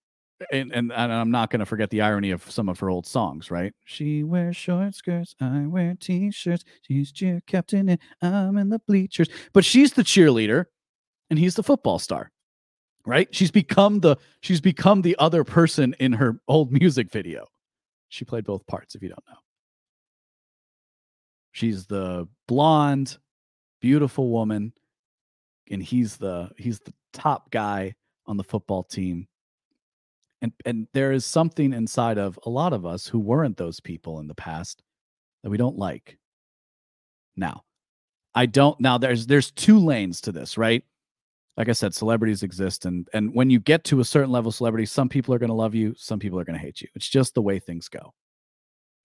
[0.52, 3.06] and, and, and I'm not going to forget the irony of some of her old
[3.06, 3.74] songs, right?
[3.84, 6.63] She wears short skirts, I wear t-shirts.
[6.84, 9.28] She's cheer captain, and I'm in the bleachers.
[9.54, 10.65] But she's the cheerleader,
[11.30, 12.32] and he's the football star,
[13.06, 13.34] right?
[13.36, 17.45] She's become the she's become the other person in her old music video.
[18.10, 19.39] She played both parts, if you don't know.
[21.52, 23.17] She's the blonde,
[23.82, 24.74] beautiful woman,
[25.69, 27.95] and he's the he's the top guy
[28.28, 29.28] on the football team.
[30.42, 34.20] And and there is something inside of a lot of us who weren't those people
[34.20, 34.84] in the past
[35.44, 36.18] that we don't like.
[37.36, 37.64] Now,
[38.34, 40.84] I don't now there's there's two lanes to this, right?
[41.58, 44.56] Like I said, celebrities exist and and when you get to a certain level of
[44.56, 46.90] celebrity, some people are going to love you, some people are going to hate you.
[46.96, 48.14] It's just the way things go.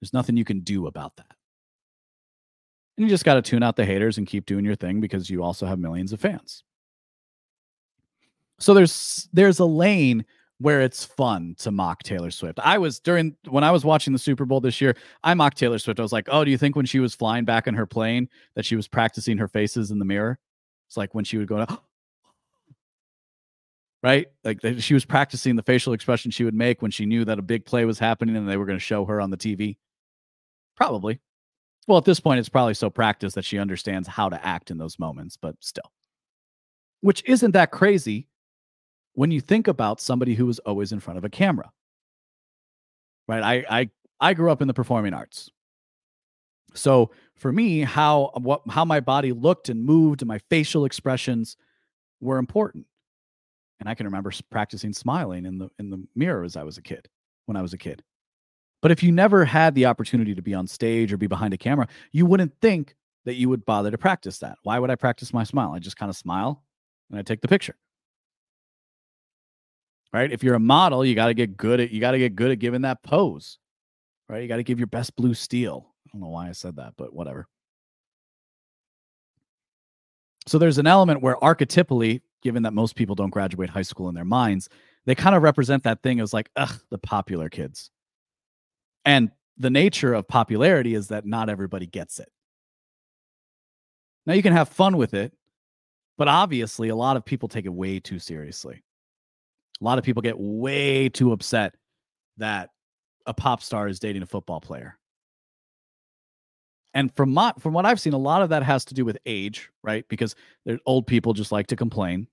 [0.00, 1.30] There's nothing you can do about that.
[2.96, 5.30] And you just got to tune out the haters and keep doing your thing because
[5.30, 6.64] you also have millions of fans.
[8.60, 10.24] So there's there's a lane
[10.58, 12.58] where it's fun to mock Taylor Swift.
[12.62, 14.94] I was during when I was watching the Super Bowl this year,
[15.24, 15.98] I mocked Taylor Swift.
[15.98, 18.28] I was like, "Oh, do you think when she was flying back in her plane
[18.54, 20.38] that she was practicing her faces in the mirror?"
[20.88, 21.80] It's like when she would go to
[24.02, 24.26] right?
[24.44, 27.42] Like she was practicing the facial expression she would make when she knew that a
[27.42, 29.78] big play was happening and they were going to show her on the TV.
[30.76, 31.20] Probably.
[31.88, 34.78] Well, at this point, it's probably so practiced that she understands how to act in
[34.78, 35.90] those moments, but still.
[37.00, 38.28] Which isn't that crazy
[39.14, 41.70] when you think about somebody who was always in front of a camera.
[43.28, 43.42] Right?
[43.42, 45.50] I I I grew up in the performing arts.
[46.74, 51.56] So for me, how what how my body looked and moved and my facial expressions
[52.20, 52.86] were important.
[53.80, 56.82] And I can remember practicing smiling in the in the mirror as I was a
[56.82, 57.08] kid,
[57.46, 58.02] when I was a kid.
[58.82, 61.58] But if you never had the opportunity to be on stage or be behind a
[61.58, 62.94] camera, you wouldn't think
[63.24, 64.56] that you would bother to practice that.
[64.62, 65.72] Why would I practice my smile?
[65.72, 66.62] I just kind of smile
[67.10, 67.76] and I take the picture.
[70.12, 70.32] Right?
[70.32, 72.50] If you're a model, you got to get good at you got to get good
[72.50, 73.58] at giving that pose.
[74.28, 74.42] Right?
[74.42, 75.94] You got to give your best blue steel.
[76.06, 77.46] I don't know why I said that, but whatever.
[80.46, 84.14] So there's an element where archetypally, given that most people don't graduate high school in
[84.14, 84.68] their minds,
[85.06, 87.90] they kind of represent that thing as like, ugh, the popular kids.
[89.04, 92.30] And the nature of popularity is that not everybody gets it.
[94.26, 95.32] Now you can have fun with it,
[96.18, 98.82] but obviously a lot of people take it way too seriously.
[99.80, 101.74] A lot of people get way too upset
[102.36, 102.70] that
[103.26, 104.98] a pop star is dating a football player.
[106.92, 109.16] And from my from what I've seen, a lot of that has to do with
[109.24, 110.04] age, right?
[110.08, 110.34] Because
[110.86, 112.26] old people just like to complain.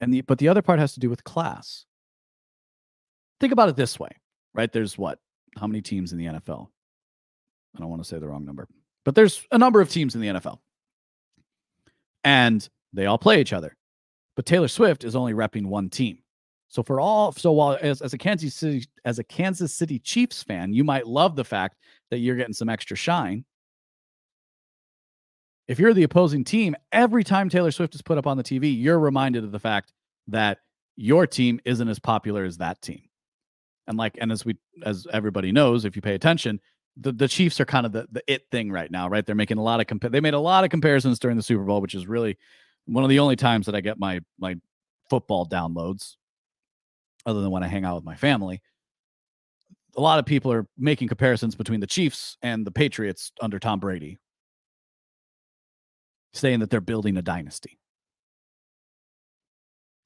[0.00, 1.84] And the but the other part has to do with class.
[3.40, 4.10] Think about it this way,
[4.54, 4.72] right?
[4.72, 5.18] There's what?
[5.58, 6.68] How many teams in the NFL?
[7.74, 8.68] I don't want to say the wrong number,
[9.04, 10.58] but there's a number of teams in the NFL.
[12.24, 13.76] And they all play each other.
[14.36, 16.18] But Taylor Swift is only repping one team.
[16.68, 20.42] So for all so while as, as a Kansas City as a Kansas City Chiefs
[20.42, 21.76] fan, you might love the fact
[22.10, 23.44] that you're getting some extra shine
[25.68, 28.80] if you're the opposing team, every time Taylor Swift is put up on the TV,
[28.80, 29.92] you're reminded of the fact
[30.28, 30.58] that
[30.96, 33.02] your team isn't as popular as that team.
[33.86, 36.60] And like, and as we, as everybody knows, if you pay attention,
[36.96, 39.24] the, the Chiefs are kind of the, the it thing right now, right?
[39.24, 41.64] They're making a lot of compa- they made a lot of comparisons during the Super
[41.64, 42.38] Bowl, which is really
[42.86, 44.56] one of the only times that I get my my
[45.10, 46.16] football downloads,
[47.26, 48.62] other than when I hang out with my family.
[49.96, 53.80] A lot of people are making comparisons between the Chiefs and the Patriots under Tom
[53.80, 54.18] Brady,
[56.32, 57.78] saying that they're building a dynasty.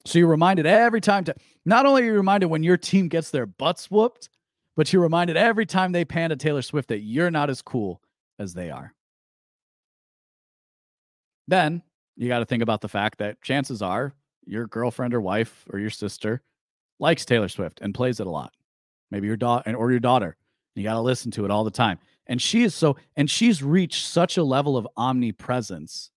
[0.05, 3.29] So you're reminded every time to not only are you reminded when your team gets
[3.29, 4.29] their butts whooped,
[4.75, 8.01] but you're reminded every time they pan to Taylor Swift that you're not as cool
[8.39, 8.93] as they are.
[11.47, 11.83] Then
[12.15, 15.79] you got to think about the fact that chances are your girlfriend or wife or
[15.79, 16.41] your sister
[17.01, 18.53] likes Taylor Swift and plays it a lot.
[19.09, 20.37] Maybe your daughter or your daughter.
[20.75, 21.99] You got to listen to it all the time.
[22.27, 26.11] And she is so, and she's reached such a level of omnipresence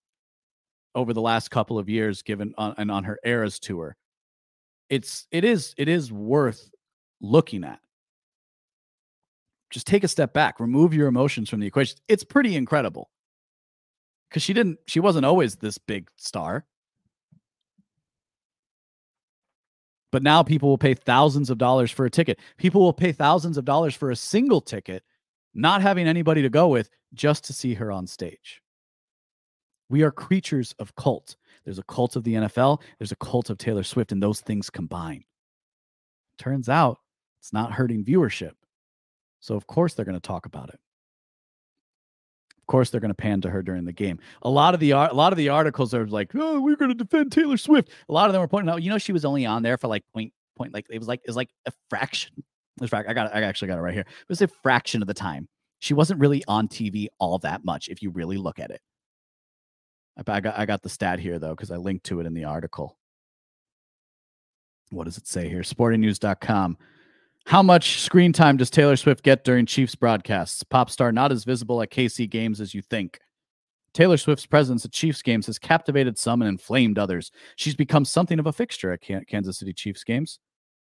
[0.95, 3.97] over the last couple of years given on and on her eras tour
[4.91, 6.71] it's it is it is worth
[7.21, 7.81] looking at
[9.71, 13.11] just take a step back remove your emotions from the equation it's pretty incredible
[14.29, 16.65] because she didn't she wasn't always this big star
[20.15, 23.59] but now people will pay thousands of dollars for a ticket people will pay thousands
[23.59, 25.03] of dollars for a single ticket
[25.55, 28.63] not having anybody to go with just to see her on stage
[29.89, 31.37] we are creatures of cult.
[31.65, 34.71] There's a cult of the NFL, there's a cult of Taylor Swift, and those things
[34.71, 35.25] combine.
[36.39, 36.99] Turns out
[37.41, 38.53] it's not hurting viewership.
[39.41, 40.81] So, of course, they're going to talk about it.
[42.65, 44.19] Of course, they're going to pan to her during the game.
[44.41, 46.95] A lot of the a lot of the articles are like, "Oh, we're going to
[46.95, 49.45] defend Taylor Swift." A lot of them are pointing out, you know, she was only
[49.45, 52.43] on there for like point point, like it was like it's like a fraction.
[52.81, 54.01] I got I actually got it right here.
[54.09, 55.47] It was a fraction of the time.
[55.81, 58.81] She wasn't really on TV all that much if you really look at it.
[60.27, 62.45] I got I got the stat here though because I linked to it in the
[62.45, 62.97] article.
[64.91, 65.61] What does it say here?
[65.61, 66.79] Sportingnews.com.
[67.47, 70.63] How much screen time does Taylor Swift get during Chiefs broadcasts?
[70.63, 73.19] Pop star not as visible at KC games as you think.
[73.93, 77.31] Taylor Swift's presence at Chiefs games has captivated some and inflamed others.
[77.57, 80.41] She's become something of a fixture at Kansas City Chiefs games.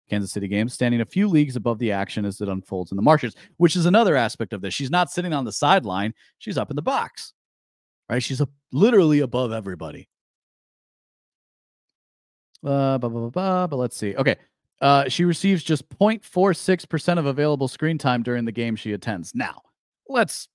[0.10, 3.02] Kansas City games, standing a few leagues above the action as it unfolds in the
[3.02, 4.74] marshes, which is another aspect of this.
[4.74, 7.34] She's not sitting on the sideline, she's up in the box
[8.10, 8.24] right?
[8.24, 10.08] She's a, literally above everybody.
[12.64, 14.16] Uh, blah, blah, blah, blah, but let's see.
[14.16, 14.38] Okay.
[14.82, 19.34] Uh, she receives just 0.46% of available screen time during the game she attends.
[19.34, 19.62] Now,
[20.10, 20.50] let's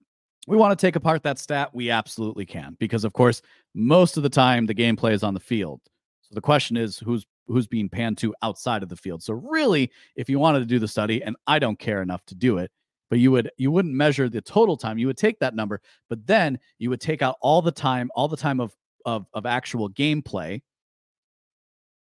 [0.47, 1.71] we want to take apart that stat.
[1.75, 3.43] We absolutely can because of course,
[3.75, 5.81] most of the time the gameplay is on the field.
[6.23, 9.23] So the question is who's who's being panned to outside of the field.
[9.23, 12.35] So really, if you wanted to do the study and I don't care enough to
[12.35, 12.71] do it,
[13.11, 16.27] but you would you wouldn't measure the total time you would take that number but
[16.27, 19.89] then you would take out all the time all the time of of, of actual
[19.91, 20.61] gameplay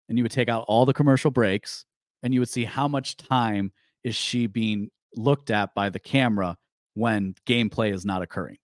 [0.10, 1.86] and you would take out all the commercial breaks
[2.24, 3.72] and you would see how much time
[4.04, 6.58] is she being looked at by the camera
[6.94, 8.58] when gameplay is not occurring.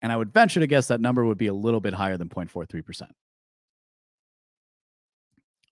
[0.00, 2.28] And I would venture to guess that number would be a little bit higher than
[2.28, 3.02] 0.43%.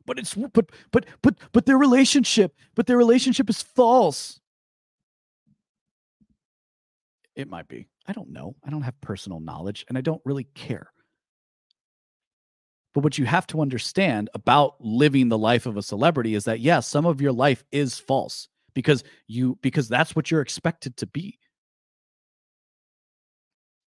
[0.07, 4.41] But it's but but but but their relationship, but their relationship is false.
[7.37, 7.87] It might be.
[8.07, 8.57] I don't know.
[8.65, 10.93] I don't have personal knowledge and I don't really care.
[12.95, 16.61] But what you have to understand about living the life of a celebrity is that
[16.61, 21.07] yes, some of your life is false because you because that's what you're expected to
[21.07, 21.39] be.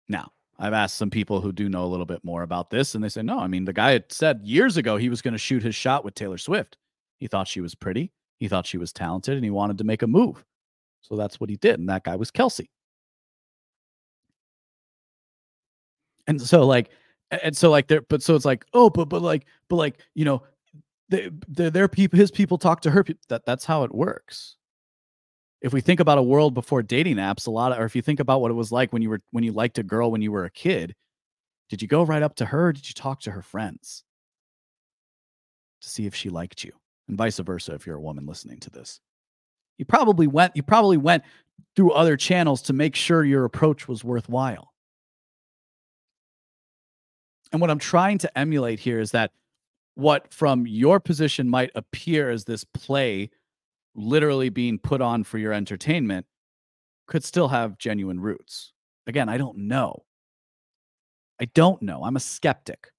[0.07, 3.03] Now, I've asked some people who do know a little bit more about this, and
[3.03, 5.37] they say, no, I mean, the guy had said years ago he was going to
[5.37, 6.77] shoot his shot with Taylor Swift.
[7.17, 10.01] He thought she was pretty, he thought she was talented, and he wanted to make
[10.01, 10.43] a move.
[11.01, 11.79] So that's what he did.
[11.79, 12.67] And that guy was Kelce.
[16.27, 16.89] And so, like,
[17.41, 20.25] and so, like, there, but so it's like, oh, but, but, like, but, like, you
[20.25, 20.43] know,
[21.09, 23.05] they, their people, his people talk to her.
[23.29, 24.57] That that's how it works
[25.63, 28.01] if we think about a world before dating apps, a lot of, or if you
[28.01, 30.21] think about what it was like when you were when you liked a girl when
[30.21, 30.93] you were a kid,
[31.69, 32.73] did you go right up to her?
[32.73, 34.03] did you talk to her friends
[35.81, 36.73] to see if she liked you,
[37.07, 37.73] and vice versa?
[37.73, 38.99] If you're a woman listening to this,
[39.77, 41.23] you probably went you probably went
[41.77, 44.72] through other channels to make sure your approach was worthwhile.
[47.53, 49.31] And what I'm trying to emulate here is that
[49.93, 53.29] what from your position might appear as this play
[53.95, 56.25] literally being put on for your entertainment
[57.07, 58.73] could still have genuine roots.
[59.05, 60.03] Again, I don't know.
[61.39, 62.03] I don't know.
[62.03, 62.91] I'm a skeptic.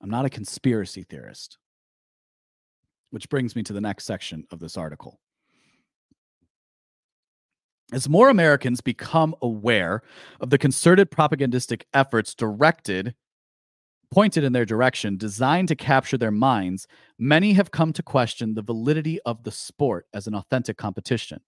[0.00, 1.58] I'm not a conspiracy theorist.
[3.10, 5.18] Which brings me to the next section of this article.
[7.92, 10.02] As more Americans become aware
[10.40, 13.14] of the concerted propagandistic efforts directed
[14.12, 16.86] pointed in their direction, designed to capture their minds,
[17.18, 21.40] many have come to question the validity of the sport as an authentic competition.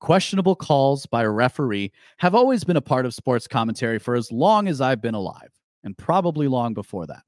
[0.00, 4.32] Questionable calls by a referee have always been a part of sports commentary for as
[4.32, 5.50] long as I've been alive,
[5.84, 7.22] and probably long before that.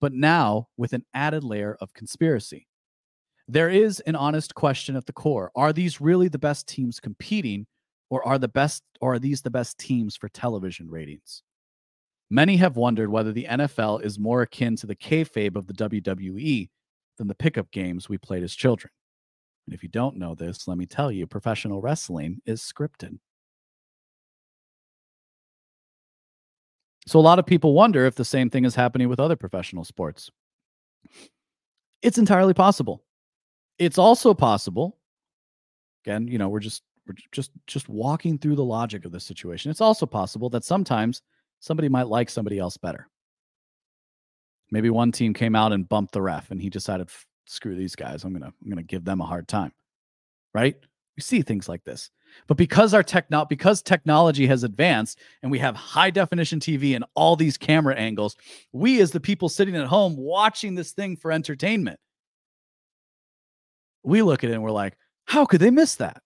[0.00, 2.68] But now, with an added layer of conspiracy.
[3.46, 5.50] There is an honest question at the core.
[5.54, 7.66] Are these really the best teams competing,
[8.10, 11.42] or are the best or are these the best teams for television ratings?
[12.30, 16.70] Many have wondered whether the NFL is more akin to the kayfabe of the WWE
[17.18, 18.90] than the pickup games we played as children.
[19.66, 23.18] And if you don't know this, let me tell you professional wrestling is scripted.
[27.06, 29.84] So a lot of people wonder if the same thing is happening with other professional
[29.84, 30.30] sports.
[32.02, 33.03] It's entirely possible.
[33.78, 34.98] It's also possible
[36.04, 39.70] again, you know, we're just we're just just walking through the logic of the situation.
[39.70, 41.22] It's also possible that sometimes
[41.60, 43.08] somebody might like somebody else better.
[44.70, 47.10] Maybe one team came out and bumped the ref and he decided,
[47.46, 48.24] screw these guys.
[48.24, 49.72] I'm to, I'm to give them a hard time.
[50.54, 50.76] Right.
[51.16, 52.10] We see things like this.
[52.48, 57.04] But because our techno because technology has advanced and we have high definition TV and
[57.14, 58.36] all these camera angles,
[58.72, 62.00] we as the people sitting at home watching this thing for entertainment,
[64.04, 64.96] we look at it and we're like,
[65.26, 66.22] how could they miss that?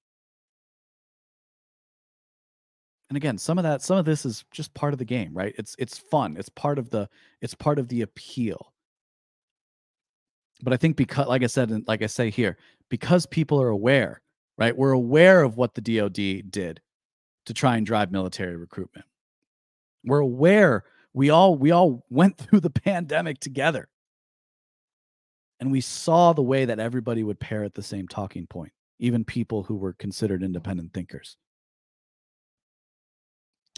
[3.10, 5.54] and again some of that some of this is just part of the game right?
[5.58, 6.36] It's it's fun.
[6.38, 7.08] It's part of the
[7.40, 8.72] it's part of the appeal.
[10.62, 12.58] But i think because like i said and like i say here
[12.88, 14.20] because people are aware
[14.58, 14.76] right?
[14.76, 16.80] We're aware of what the dod did
[17.46, 19.06] to try and drive military recruitment.
[20.04, 23.88] We're aware we all we all went through the pandemic together
[25.61, 29.24] and we saw the way that everybody would pair at the same talking point even
[29.24, 31.36] people who were considered independent thinkers.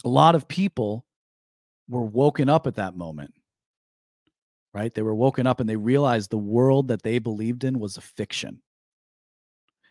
[0.03, 1.05] A lot of people
[1.91, 3.35] were woken up at that moment
[4.73, 4.95] right?
[4.95, 8.01] They were woken up and they realized the world that they believed in was a
[8.01, 8.61] fiction.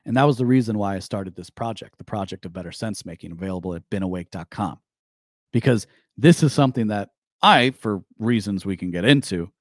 [0.05, 3.05] And that was the reason why i started this project the project of better sense
[3.05, 4.79] making available at beenawake.com
[5.51, 5.85] because
[6.17, 7.09] this is something that
[7.43, 9.51] i for reasons we can get into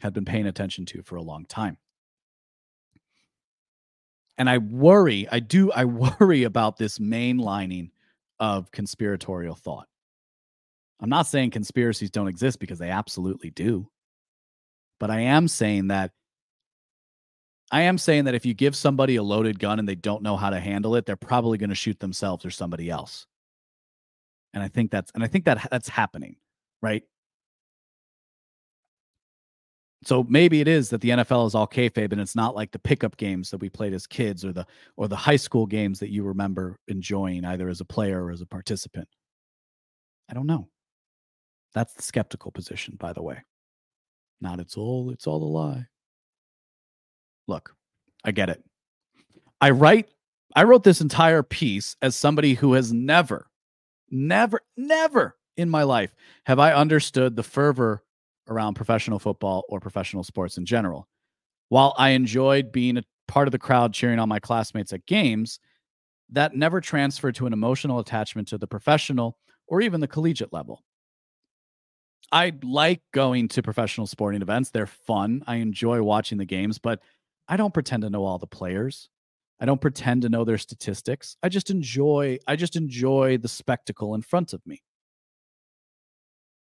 [0.00, 1.76] had been paying attention to for a long time
[4.38, 5.84] and i worry i do i
[6.20, 7.90] worry about this mainlining
[8.40, 9.86] of conspiratorial thought.
[11.00, 13.88] I'm not saying conspiracies don't exist because they absolutely do.
[15.00, 16.12] But I am saying that
[17.72, 20.36] I am saying that if you give somebody a loaded gun and they don't know
[20.36, 23.26] how to handle it, they're probably going to shoot themselves or somebody else.
[24.52, 26.36] And I think that's and I think that that's happening,
[26.82, 27.02] right?
[30.04, 32.78] So maybe it is that the NFL is all kayfabe, and it's not like the
[32.78, 36.10] pickup games that we played as kids, or the or the high school games that
[36.10, 39.08] you remember enjoying, either as a player or as a participant.
[40.30, 40.68] I don't know.
[41.74, 43.42] That's the skeptical position, by the way.
[44.40, 45.86] Not it's all it's all a lie.
[47.46, 47.74] look,
[48.24, 48.62] I get it.
[49.60, 50.08] I write,
[50.56, 53.48] I wrote this entire piece as somebody who has never,
[54.10, 56.14] never, never in my life
[56.46, 58.02] have I understood the fervor
[58.48, 61.08] around professional football or professional sports in general.
[61.68, 65.58] While I enjoyed being a part of the crowd cheering on my classmates at games,
[66.30, 70.82] that never transferred to an emotional attachment to the professional or even the collegiate level.
[72.32, 74.70] I like going to professional sporting events.
[74.70, 75.44] They're fun.
[75.46, 77.00] I enjoy watching the games, but
[77.48, 79.08] I don't pretend to know all the players.
[79.60, 81.36] I don't pretend to know their statistics.
[81.42, 84.82] I just enjoy I just enjoy the spectacle in front of me.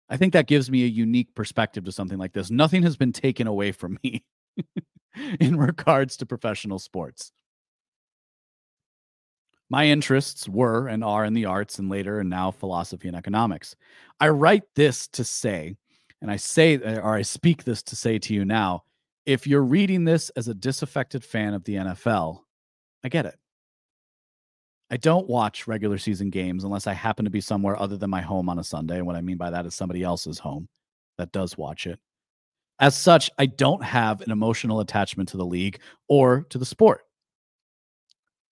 [0.10, 2.52] I think that gives me a unique perspective to something like this.
[2.52, 4.24] Nothing has been taken away from me
[5.40, 7.32] in regards to professional sports.
[9.70, 13.76] My interests were and are in the arts and later and now philosophy and economics.
[14.20, 15.76] I write this to say,
[16.22, 18.84] and I say, or I speak this to say to you now
[19.26, 22.42] if you're reading this as a disaffected fan of the NFL,
[23.04, 23.36] I get it.
[24.92, 28.22] I don't watch regular season games unless I happen to be somewhere other than my
[28.22, 28.98] home on a Sunday.
[28.98, 30.70] And what I mean by that is somebody else's home
[31.18, 32.00] that does watch it.
[32.80, 37.02] As such, I don't have an emotional attachment to the league or to the sport.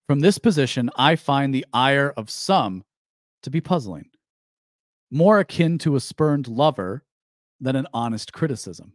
[0.07, 2.83] From this position, I find the ire of some
[3.43, 4.09] to be puzzling,
[5.11, 7.03] more akin to a spurned lover
[7.59, 8.93] than an honest criticism.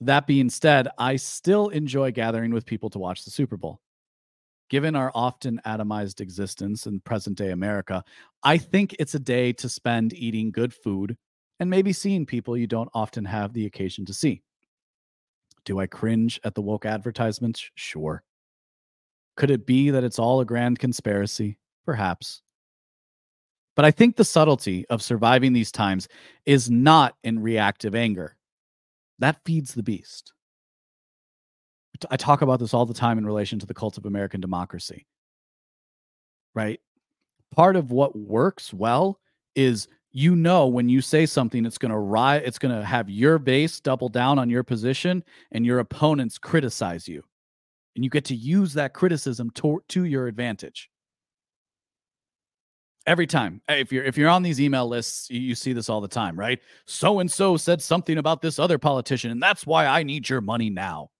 [0.00, 3.80] That being said, I still enjoy gathering with people to watch the Super Bowl.
[4.68, 8.02] Given our often atomized existence in present day America,
[8.42, 11.16] I think it's a day to spend eating good food
[11.60, 14.42] and maybe seeing people you don't often have the occasion to see.
[15.64, 17.70] Do I cringe at the woke advertisements?
[17.74, 18.22] Sure.
[19.36, 21.58] Could it be that it's all a grand conspiracy?
[21.84, 22.42] Perhaps.
[23.76, 26.08] But I think the subtlety of surviving these times
[26.46, 28.36] is not in reactive anger.
[29.18, 30.32] That feeds the beast.
[32.10, 35.06] I talk about this all the time in relation to the cult of American democracy.
[36.54, 36.80] Right?
[37.54, 39.20] Part of what works well
[39.54, 43.10] is you know when you say something it's going to rise it's going to have
[43.10, 45.22] your base double down on your position
[45.52, 47.22] and your opponents criticize you
[47.94, 50.88] and you get to use that criticism to, to your advantage
[53.06, 55.90] every time eh, if you're if you're on these email lists you, you see this
[55.90, 59.66] all the time right so and so said something about this other politician and that's
[59.66, 61.10] why i need your money now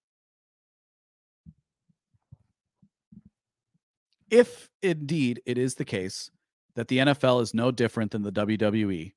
[4.29, 6.29] if indeed it is the case
[6.75, 9.13] that the NFL is no different than the WWE,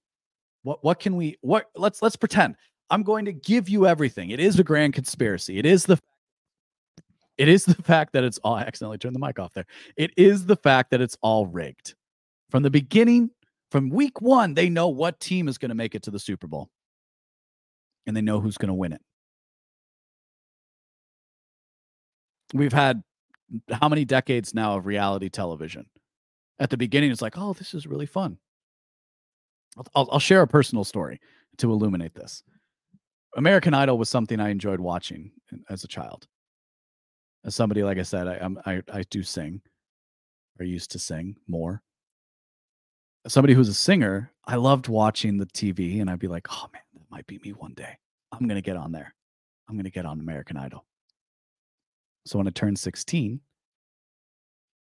[0.63, 2.57] what what can we what let's let's pretend
[2.91, 4.31] I'm going to give you everything.
[4.31, 5.59] It is a grand conspiracy.
[5.59, 5.99] It is the
[7.39, 9.67] it is the fact that it's all I accidentally turned the mic off there.
[9.97, 11.95] It is the fact that it's all rigged.
[12.51, 13.31] From the beginning,
[13.71, 16.49] from week one, they know what team is going to make it to the Super
[16.49, 16.69] Bowl.
[18.07, 19.01] And they know who's going to win it.
[22.53, 23.05] We've had
[23.73, 25.87] how many decades now of reality television?
[26.59, 28.39] At the beginning, it's like, oh, this is really fun.
[29.95, 31.21] I'll, I'll, share a personal story
[31.59, 32.43] to illuminate this.
[33.37, 36.27] American Idol was something I enjoyed watching uh, as a child
[37.45, 39.61] as somebody like i said i I'm, i i do sing
[40.59, 41.83] or used to sing more
[43.25, 46.67] as somebody who's a singer i loved watching the tv and i'd be like oh
[46.73, 47.97] man that might be me one day
[48.33, 49.15] i'm gonna get on there
[49.69, 50.85] i'm gonna get on american idol
[52.25, 53.41] so when i turned 16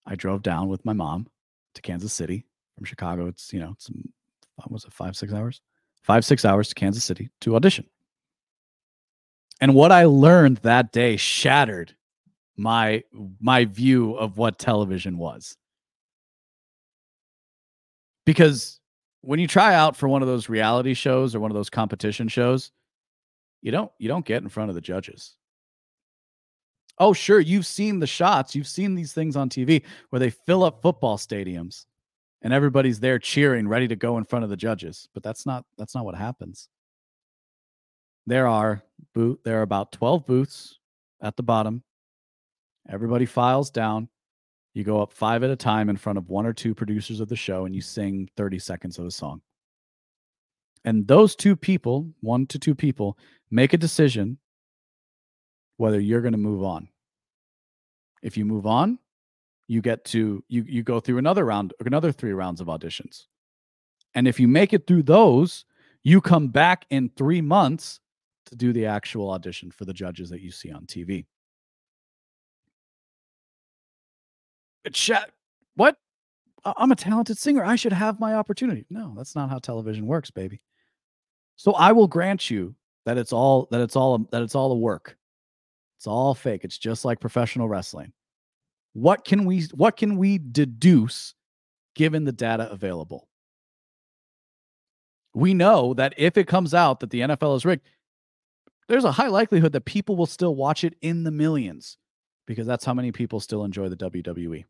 [0.07, 1.27] i drove down with my mom
[1.75, 2.47] to kansas city
[2.77, 3.91] from chicago it's you know it's
[4.57, 5.61] what was it five six hours
[6.03, 7.87] five six hours to kansas city to audition
[9.61, 11.95] and what i learned that day shattered
[12.57, 13.03] my
[13.41, 15.57] my view of what television was.
[18.25, 18.81] Because
[19.23, 22.29] when you try out for one of those reality shows or one of those competition
[22.29, 22.71] shows,
[23.63, 25.37] you don't you don't get in front of the judges.
[26.99, 30.63] Oh, sure, you've seen the shots, you've seen these things on TV where they fill
[30.63, 31.87] up football stadiums
[32.43, 35.65] and everybody's there cheering, ready to go in front of the judges, but that's not
[35.79, 36.69] that's not what happens.
[38.27, 38.83] There are
[39.15, 40.79] boot there are about 12 booths
[41.21, 41.83] at the bottom
[42.89, 44.09] Everybody files down.
[44.75, 47.29] You go up five at a time in front of one or two producers of
[47.29, 49.43] the show and you sing 30 seconds of a song.
[50.85, 53.19] And those two people, one to two people,
[53.51, 54.39] make a decision
[55.77, 56.89] whether you're going to move on.
[58.23, 58.99] If you move on,
[59.69, 63.27] you get to you you go through another round, another 3 rounds of auditions.
[64.15, 65.65] And if you make it through those,
[66.03, 68.01] you come back in 3 months
[68.47, 71.27] to do the actual audition for the judges that you see on TV.
[74.85, 75.31] Uh, chat
[75.77, 75.97] what
[76.65, 80.31] i'm a talented singer i should have my opportunity no that's not how television works
[80.31, 80.61] baby
[81.57, 84.77] so i will grant you that it's all that it's all that it's all a
[84.77, 85.17] work
[86.03, 86.65] It's all fake.
[86.65, 88.13] It's just like professional wrestling.
[88.93, 91.37] What can we what can we deduce
[91.95, 93.29] given the data available?
[95.33, 97.87] We know that if it comes out that the NFL is rigged,
[98.89, 101.99] there's a high likelihood that people will still watch it in the millions
[102.49, 104.65] because that's how many people still enjoy the WWE.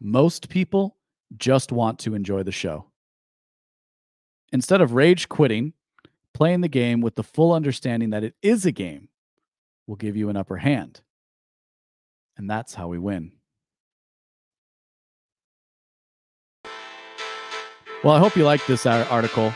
[0.00, 0.96] Most people
[1.36, 2.86] just want to enjoy the show.
[4.50, 5.74] Instead of rage quitting,
[6.32, 9.09] playing the game with the full understanding that it is a game
[9.90, 11.00] will give you an upper hand.
[12.36, 13.32] And that's how we win.
[18.04, 19.52] Well, I hope you liked this article.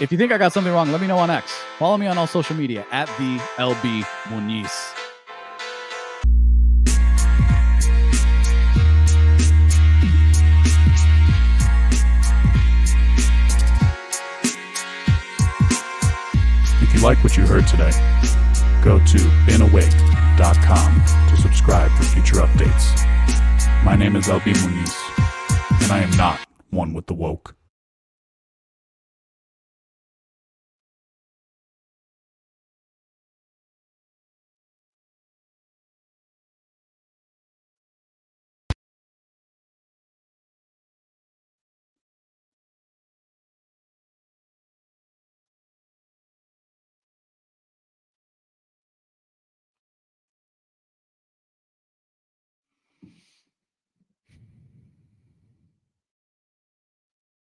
[0.00, 1.56] If you think I got something wrong, let me know on X.
[1.78, 4.92] Follow me on all social media at the LB Muniz.
[16.82, 17.92] If you like what you heard today,
[18.82, 23.84] go to beenawake.com to subscribe for future updates.
[23.84, 27.54] My name is LB Muniz, and I am not one with the woke.